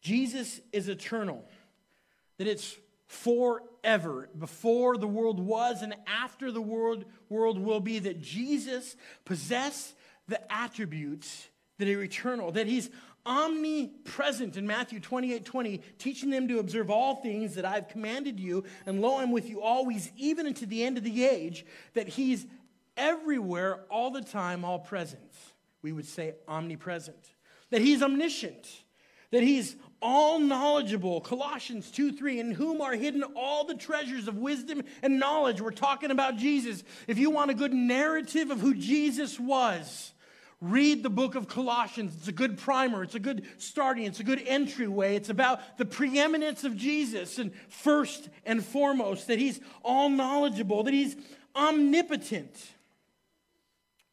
Jesus 0.00 0.60
is 0.72 0.88
eternal, 0.88 1.44
that 2.38 2.46
it's 2.46 2.76
forever, 3.08 4.28
before 4.38 4.96
the 4.96 5.08
world 5.08 5.40
was 5.40 5.82
and 5.82 5.94
after 6.06 6.52
the 6.52 6.62
world, 6.62 7.04
world 7.28 7.58
will 7.58 7.80
be, 7.80 7.98
that 7.98 8.20
Jesus 8.20 8.94
possessed 9.24 9.92
the 10.28 10.40
attributes 10.52 11.48
that 11.78 11.88
are 11.88 12.02
eternal, 12.02 12.52
that 12.52 12.66
he's 12.66 12.90
omnipresent 13.26 14.56
in 14.56 14.66
Matthew 14.66 15.00
28 15.00 15.44
20, 15.44 15.82
teaching 15.98 16.30
them 16.30 16.48
to 16.48 16.58
observe 16.58 16.90
all 16.90 17.16
things 17.16 17.56
that 17.56 17.64
I've 17.64 17.88
commanded 17.88 18.38
you, 18.40 18.64
and 18.86 19.00
lo, 19.00 19.18
I'm 19.18 19.32
with 19.32 19.48
you 19.48 19.60
always, 19.60 20.10
even 20.16 20.46
unto 20.46 20.64
the 20.64 20.84
end 20.84 20.96
of 20.96 21.04
the 21.04 21.24
age, 21.24 21.66
that 21.94 22.08
he's 22.08 22.46
everywhere, 22.96 23.80
all 23.90 24.10
the 24.10 24.22
time, 24.22 24.64
all 24.64 24.78
present. 24.78 25.34
We 25.82 25.92
would 25.92 26.06
say 26.06 26.34
omnipresent. 26.48 27.32
That 27.70 27.80
he's 27.80 28.02
omniscient, 28.02 28.68
that 29.32 29.42
he's 29.42 29.76
all 30.00 30.38
knowledgeable. 30.38 31.20
Colossians 31.20 31.90
2 31.90 32.12
3, 32.12 32.40
in 32.40 32.50
whom 32.52 32.80
are 32.80 32.94
hidden 32.94 33.24
all 33.34 33.64
the 33.64 33.74
treasures 33.74 34.28
of 34.28 34.36
wisdom 34.38 34.82
and 35.02 35.18
knowledge. 35.18 35.60
We're 35.60 35.70
talking 35.72 36.10
about 36.10 36.36
Jesus. 36.36 36.84
If 37.08 37.18
you 37.18 37.30
want 37.30 37.50
a 37.50 37.54
good 37.54 37.74
narrative 37.74 38.50
of 38.50 38.60
who 38.60 38.74
Jesus 38.74 39.40
was, 39.40 40.12
Read 40.62 41.02
the 41.02 41.10
book 41.10 41.34
of 41.34 41.48
Colossians. 41.48 42.14
It's 42.16 42.28
a 42.28 42.32
good 42.32 42.56
primer. 42.56 43.02
It's 43.02 43.14
a 43.14 43.20
good 43.20 43.46
starting. 43.58 44.04
It's 44.04 44.20
a 44.20 44.24
good 44.24 44.42
entryway. 44.46 45.14
It's 45.14 45.28
about 45.28 45.76
the 45.76 45.84
preeminence 45.84 46.64
of 46.64 46.76
Jesus 46.76 47.38
and 47.38 47.52
first 47.68 48.30
and 48.46 48.64
foremost 48.64 49.26
that 49.26 49.38
he's 49.38 49.60
all 49.84 50.08
knowledgeable, 50.08 50.82
that 50.84 50.94
he's 50.94 51.14
omnipotent. 51.54 52.72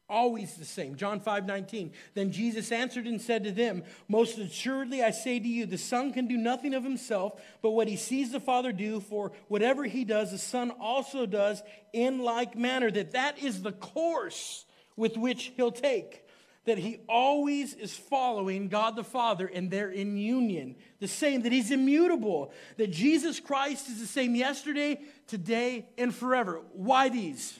Always 0.10 0.56
the 0.56 0.65
same. 0.65 0.97
John 0.97 1.21
5 1.21 1.45
19. 1.45 1.93
Then 2.13 2.29
Jesus 2.34 2.73
answered 2.73 3.08
and 3.08 3.21
said 3.21 3.45
to 3.45 3.51
them, 3.51 3.84
Most 4.10 4.38
assuredly 4.38 5.01
I 5.01 5.12
say 5.12 5.39
to 5.39 5.47
you, 5.47 5.65
the 5.65 5.77
Son 5.77 6.12
can 6.12 6.27
do 6.27 6.36
nothing 6.36 6.73
of 6.73 6.84
himself, 6.84 7.41
but 7.62 7.71
what 7.71 7.88
he 7.88 7.95
sees 7.95 8.34
the 8.34 8.41
Father 8.41 8.73
do, 8.73 8.99
for 8.99 9.32
whatever 9.47 9.86
he 9.86 10.03
does, 10.03 10.32
the 10.32 10.38
Son 10.38 10.71
also 10.71 11.25
does 11.25 11.63
in 11.93 12.19
like 12.19 12.58
manner. 12.58 12.91
That 12.91 13.13
that 13.13 13.39
is 13.39 13.62
the 13.62 13.71
course 13.71 14.65
with 14.97 15.15
which 15.15 15.53
he'll 15.56 15.71
take 15.71 16.22
that 16.65 16.78
he 16.78 16.99
always 17.10 17.73
is 17.73 17.93
following 17.95 18.69
God 18.69 18.95
the 18.95 19.04
Father 19.04 19.47
and 19.47 19.69
they're 19.69 19.89
in 19.89 20.17
union. 20.17 20.76
The 20.99 21.08
same, 21.08 21.41
that 21.41 21.52
he's 21.52 21.71
immutable, 21.71 22.54
that 22.78 22.91
Jesus 22.91 23.39
Christ 23.39 23.89
is 23.89 23.99
the 23.99 24.08
same 24.08 24.36
yesterday, 24.36 24.99
today, 25.28 25.88
and 25.97 26.13
forever. 26.15 26.62
Why 26.73 27.10
these? 27.10 27.60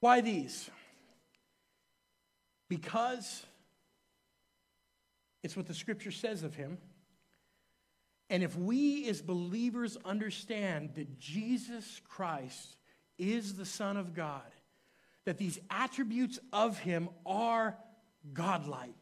Why 0.00 0.20
these? 0.20 0.68
Because 2.68 3.44
it's 5.44 5.56
what 5.56 5.66
the 5.66 5.74
scripture 5.74 6.10
says 6.10 6.42
of 6.42 6.56
him. 6.56 6.78
And 8.28 8.42
if 8.42 8.56
we 8.56 9.08
as 9.08 9.22
believers 9.22 9.96
understand 10.04 10.96
that 10.96 11.20
Jesus 11.20 12.00
Christ 12.08 12.76
is 13.18 13.54
the 13.54 13.64
Son 13.64 13.96
of 13.96 14.14
God, 14.14 14.42
that 15.26 15.36
these 15.36 15.58
attributes 15.70 16.38
of 16.52 16.78
him 16.78 17.10
are 17.26 17.76
godlike. 18.32 18.94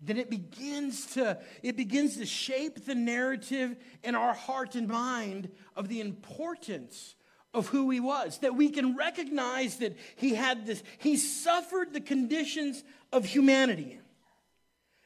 Then 0.00 0.18
it 0.18 0.30
begins 0.30 1.06
to 1.14 1.38
it 1.62 1.76
begins 1.76 2.18
to 2.18 2.26
shape 2.26 2.84
the 2.84 2.94
narrative 2.94 3.76
in 4.04 4.14
our 4.14 4.34
heart 4.34 4.74
and 4.74 4.86
mind 4.86 5.50
of 5.74 5.88
the 5.88 6.00
importance 6.00 7.16
of 7.54 7.68
who 7.68 7.90
he 7.90 7.98
was 7.98 8.38
that 8.38 8.54
we 8.54 8.68
can 8.68 8.96
recognize 8.96 9.78
that 9.78 9.96
he 10.16 10.34
had 10.34 10.66
this 10.66 10.82
he 10.98 11.16
suffered 11.16 11.92
the 11.92 12.00
conditions 12.00 12.84
of 13.12 13.24
humanity 13.24 13.98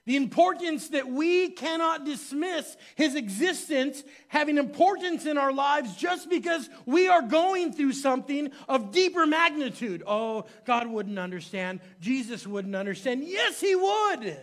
the 0.04 0.16
importance 0.16 0.88
that 0.88 1.08
we 1.08 1.50
cannot 1.50 2.04
dismiss 2.04 2.76
his 2.96 3.14
existence 3.14 4.02
having 4.28 4.58
importance 4.58 5.26
in 5.26 5.38
our 5.38 5.52
lives 5.52 5.94
just 5.94 6.28
because 6.28 6.68
we 6.86 7.06
are 7.06 7.22
going 7.22 7.72
through 7.72 7.92
something 7.92 8.50
of 8.68 8.90
deeper 8.90 9.26
magnitude. 9.26 10.02
Oh, 10.04 10.46
God 10.64 10.88
wouldn't 10.88 11.18
understand. 11.18 11.80
Jesus 12.00 12.46
wouldn't 12.46 12.74
understand. 12.74 13.22
Yes, 13.24 13.60
he 13.60 13.76
would. 13.76 14.36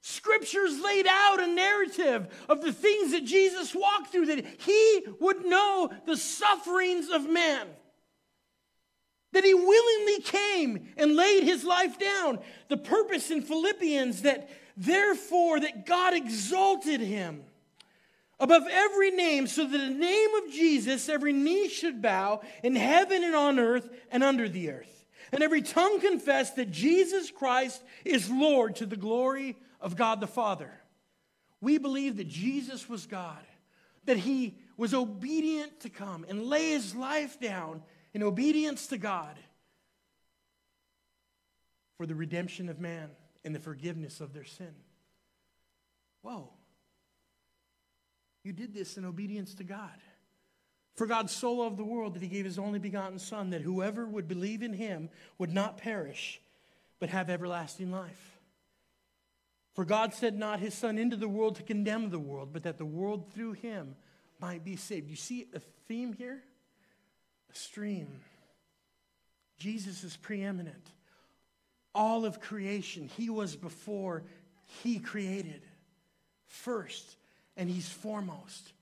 Scriptures 0.00 0.80
laid 0.80 1.06
out 1.06 1.40
a 1.40 1.46
narrative 1.46 2.26
of 2.48 2.60
the 2.60 2.72
things 2.72 3.12
that 3.12 3.24
Jesus 3.24 3.74
walked 3.74 4.10
through, 4.10 4.26
that 4.26 4.44
he 4.60 5.06
would 5.20 5.44
know 5.44 5.92
the 6.06 6.16
sufferings 6.16 7.08
of 7.08 7.28
man. 7.28 7.68
That 9.32 9.44
he 9.44 9.54
willingly 9.54 10.20
came 10.22 10.88
and 10.96 11.14
laid 11.14 11.44
his 11.44 11.62
life 11.62 11.98
down. 11.98 12.40
The 12.68 12.76
purpose 12.76 13.30
in 13.30 13.42
Philippians 13.42 14.22
that 14.22 14.50
Therefore, 14.76 15.60
that 15.60 15.86
God 15.86 16.14
exalted 16.14 17.00
him 17.00 17.44
above 18.40 18.64
every 18.70 19.10
name, 19.10 19.46
so 19.46 19.64
that 19.64 19.78
the 19.78 19.88
name 19.88 20.34
of 20.34 20.52
Jesus 20.52 21.08
every 21.08 21.32
knee 21.32 21.68
should 21.68 22.02
bow 22.02 22.40
in 22.62 22.74
heaven 22.74 23.22
and 23.22 23.34
on 23.34 23.58
earth 23.58 23.88
and 24.10 24.24
under 24.24 24.48
the 24.48 24.70
earth, 24.70 25.04
and 25.30 25.42
every 25.42 25.62
tongue 25.62 26.00
confess 26.00 26.50
that 26.52 26.70
Jesus 26.70 27.30
Christ 27.30 27.82
is 28.04 28.30
Lord 28.30 28.76
to 28.76 28.86
the 28.86 28.96
glory 28.96 29.56
of 29.80 29.96
God 29.96 30.20
the 30.20 30.26
Father. 30.26 30.72
We 31.60 31.78
believe 31.78 32.16
that 32.16 32.28
Jesus 32.28 32.88
was 32.88 33.06
God, 33.06 33.44
that 34.06 34.16
he 34.16 34.56
was 34.76 34.92
obedient 34.92 35.80
to 35.80 35.88
come 35.88 36.26
and 36.28 36.44
lay 36.44 36.70
his 36.70 36.94
life 36.94 37.38
down 37.38 37.82
in 38.12 38.22
obedience 38.22 38.88
to 38.88 38.98
God 38.98 39.38
for 41.96 42.06
the 42.06 42.14
redemption 42.16 42.68
of 42.68 42.80
man 42.80 43.10
and 43.44 43.54
the 43.54 43.60
forgiveness 43.60 44.20
of 44.20 44.32
their 44.32 44.44
sin. 44.44 44.74
Whoa. 46.22 46.50
You 48.44 48.52
did 48.52 48.74
this 48.74 48.96
in 48.96 49.04
obedience 49.04 49.54
to 49.56 49.64
God. 49.64 50.00
For 50.94 51.06
God 51.06 51.30
so 51.30 51.52
loved 51.52 51.78
the 51.78 51.84
world 51.84 52.14
that 52.14 52.22
he 52.22 52.28
gave 52.28 52.44
his 52.44 52.58
only 52.58 52.78
begotten 52.78 53.18
Son, 53.18 53.50
that 53.50 53.62
whoever 53.62 54.06
would 54.06 54.28
believe 54.28 54.62
in 54.62 54.74
him 54.74 55.08
would 55.38 55.52
not 55.52 55.78
perish, 55.78 56.40
but 56.98 57.08
have 57.08 57.30
everlasting 57.30 57.90
life. 57.90 58.38
For 59.74 59.84
God 59.86 60.12
sent 60.12 60.36
not 60.36 60.60
his 60.60 60.74
Son 60.74 60.98
into 60.98 61.16
the 61.16 61.28
world 61.28 61.56
to 61.56 61.62
condemn 61.62 62.10
the 62.10 62.18
world, 62.18 62.50
but 62.52 62.64
that 62.64 62.76
the 62.76 62.84
world 62.84 63.32
through 63.32 63.52
him 63.52 63.96
might 64.38 64.64
be 64.64 64.76
saved. 64.76 65.08
You 65.08 65.16
see 65.16 65.46
a 65.54 65.60
theme 65.88 66.12
here? 66.12 66.42
A 67.50 67.56
stream. 67.56 68.20
Jesus 69.58 70.04
is 70.04 70.16
preeminent. 70.16 70.90
All 71.94 72.24
of 72.24 72.40
creation, 72.40 73.08
he 73.16 73.28
was 73.28 73.56
before 73.56 74.22
he 74.82 74.98
created 74.98 75.62
first 76.46 77.16
and 77.56 77.68
he's 77.68 77.88
foremost. 77.88 78.72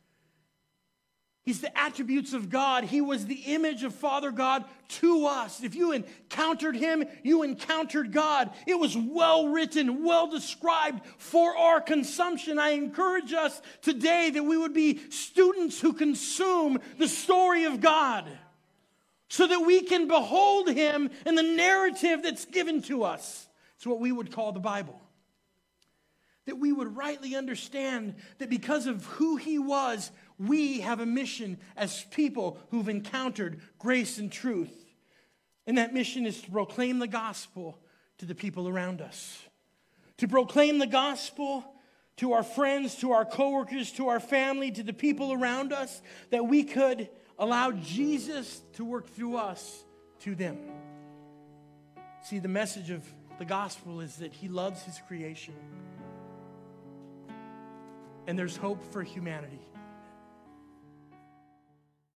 He's 1.42 1.62
the 1.62 1.76
attributes 1.76 2.34
of 2.34 2.50
God. 2.50 2.84
He 2.84 3.00
was 3.00 3.26
the 3.26 3.42
image 3.46 3.82
of 3.82 3.94
Father 3.94 4.30
God 4.30 4.64
to 4.88 5.26
us. 5.26 5.62
If 5.62 5.74
you 5.74 5.92
encountered 5.92 6.76
him, 6.76 7.04
you 7.22 7.42
encountered 7.42 8.12
God. 8.12 8.50
It 8.66 8.78
was 8.78 8.96
well 8.96 9.48
written, 9.48 10.04
well 10.04 10.28
described 10.30 11.04
for 11.16 11.56
our 11.56 11.80
consumption. 11.80 12.58
I 12.58 12.70
encourage 12.70 13.32
us 13.32 13.60
today 13.80 14.30
that 14.30 14.44
we 14.44 14.58
would 14.58 14.74
be 14.74 15.00
students 15.10 15.80
who 15.80 15.94
consume 15.94 16.78
the 16.98 17.08
story 17.08 17.64
of 17.64 17.80
God 17.80 18.30
so 19.30 19.46
that 19.46 19.60
we 19.60 19.80
can 19.80 20.06
behold 20.06 20.68
him 20.68 21.08
in 21.24 21.34
the 21.34 21.42
narrative 21.42 22.22
that's 22.22 22.44
given 22.44 22.82
to 22.82 23.04
us. 23.04 23.48
It's 23.76 23.86
what 23.86 24.00
we 24.00 24.12
would 24.12 24.30
call 24.30 24.52
the 24.52 24.60
Bible 24.60 25.00
that 26.50 26.56
we 26.56 26.72
would 26.72 26.96
rightly 26.96 27.36
understand 27.36 28.14
that 28.38 28.50
because 28.50 28.88
of 28.88 29.04
who 29.04 29.36
he 29.36 29.56
was, 29.56 30.10
we 30.36 30.80
have 30.80 30.98
a 30.98 31.06
mission 31.06 31.56
as 31.76 32.04
people 32.10 32.58
who've 32.70 32.88
encountered 32.88 33.60
grace 33.78 34.18
and 34.18 34.32
truth. 34.32 34.74
And 35.68 35.78
that 35.78 35.94
mission 35.94 36.26
is 36.26 36.42
to 36.42 36.50
proclaim 36.50 36.98
the 36.98 37.06
gospel 37.06 37.78
to 38.18 38.26
the 38.26 38.34
people 38.34 38.68
around 38.68 39.00
us, 39.00 39.40
to 40.16 40.26
proclaim 40.26 40.78
the 40.78 40.88
gospel 40.88 41.64
to 42.16 42.32
our 42.32 42.42
friends, 42.42 42.96
to 42.96 43.12
our 43.12 43.24
coworkers, 43.24 43.92
to 43.92 44.08
our 44.08 44.18
family, 44.18 44.72
to 44.72 44.82
the 44.82 44.92
people 44.92 45.32
around 45.32 45.72
us, 45.72 46.02
that 46.30 46.46
we 46.46 46.64
could 46.64 47.08
allow 47.40 47.72
Jesus 47.72 48.62
to 48.74 48.84
work 48.84 49.08
through 49.08 49.36
us 49.36 49.82
to 50.20 50.36
them. 50.36 50.58
See, 52.22 52.38
the 52.38 52.48
message 52.48 52.90
of 52.90 53.02
the 53.38 53.44
gospel 53.44 54.00
is 54.00 54.16
that 54.16 54.32
he 54.32 54.48
loves 54.48 54.82
his 54.82 55.00
creation 55.08 55.54
and 58.26 58.38
there's 58.38 58.56
hope 58.56 58.92
for 58.92 59.02
humanity. 59.02 59.58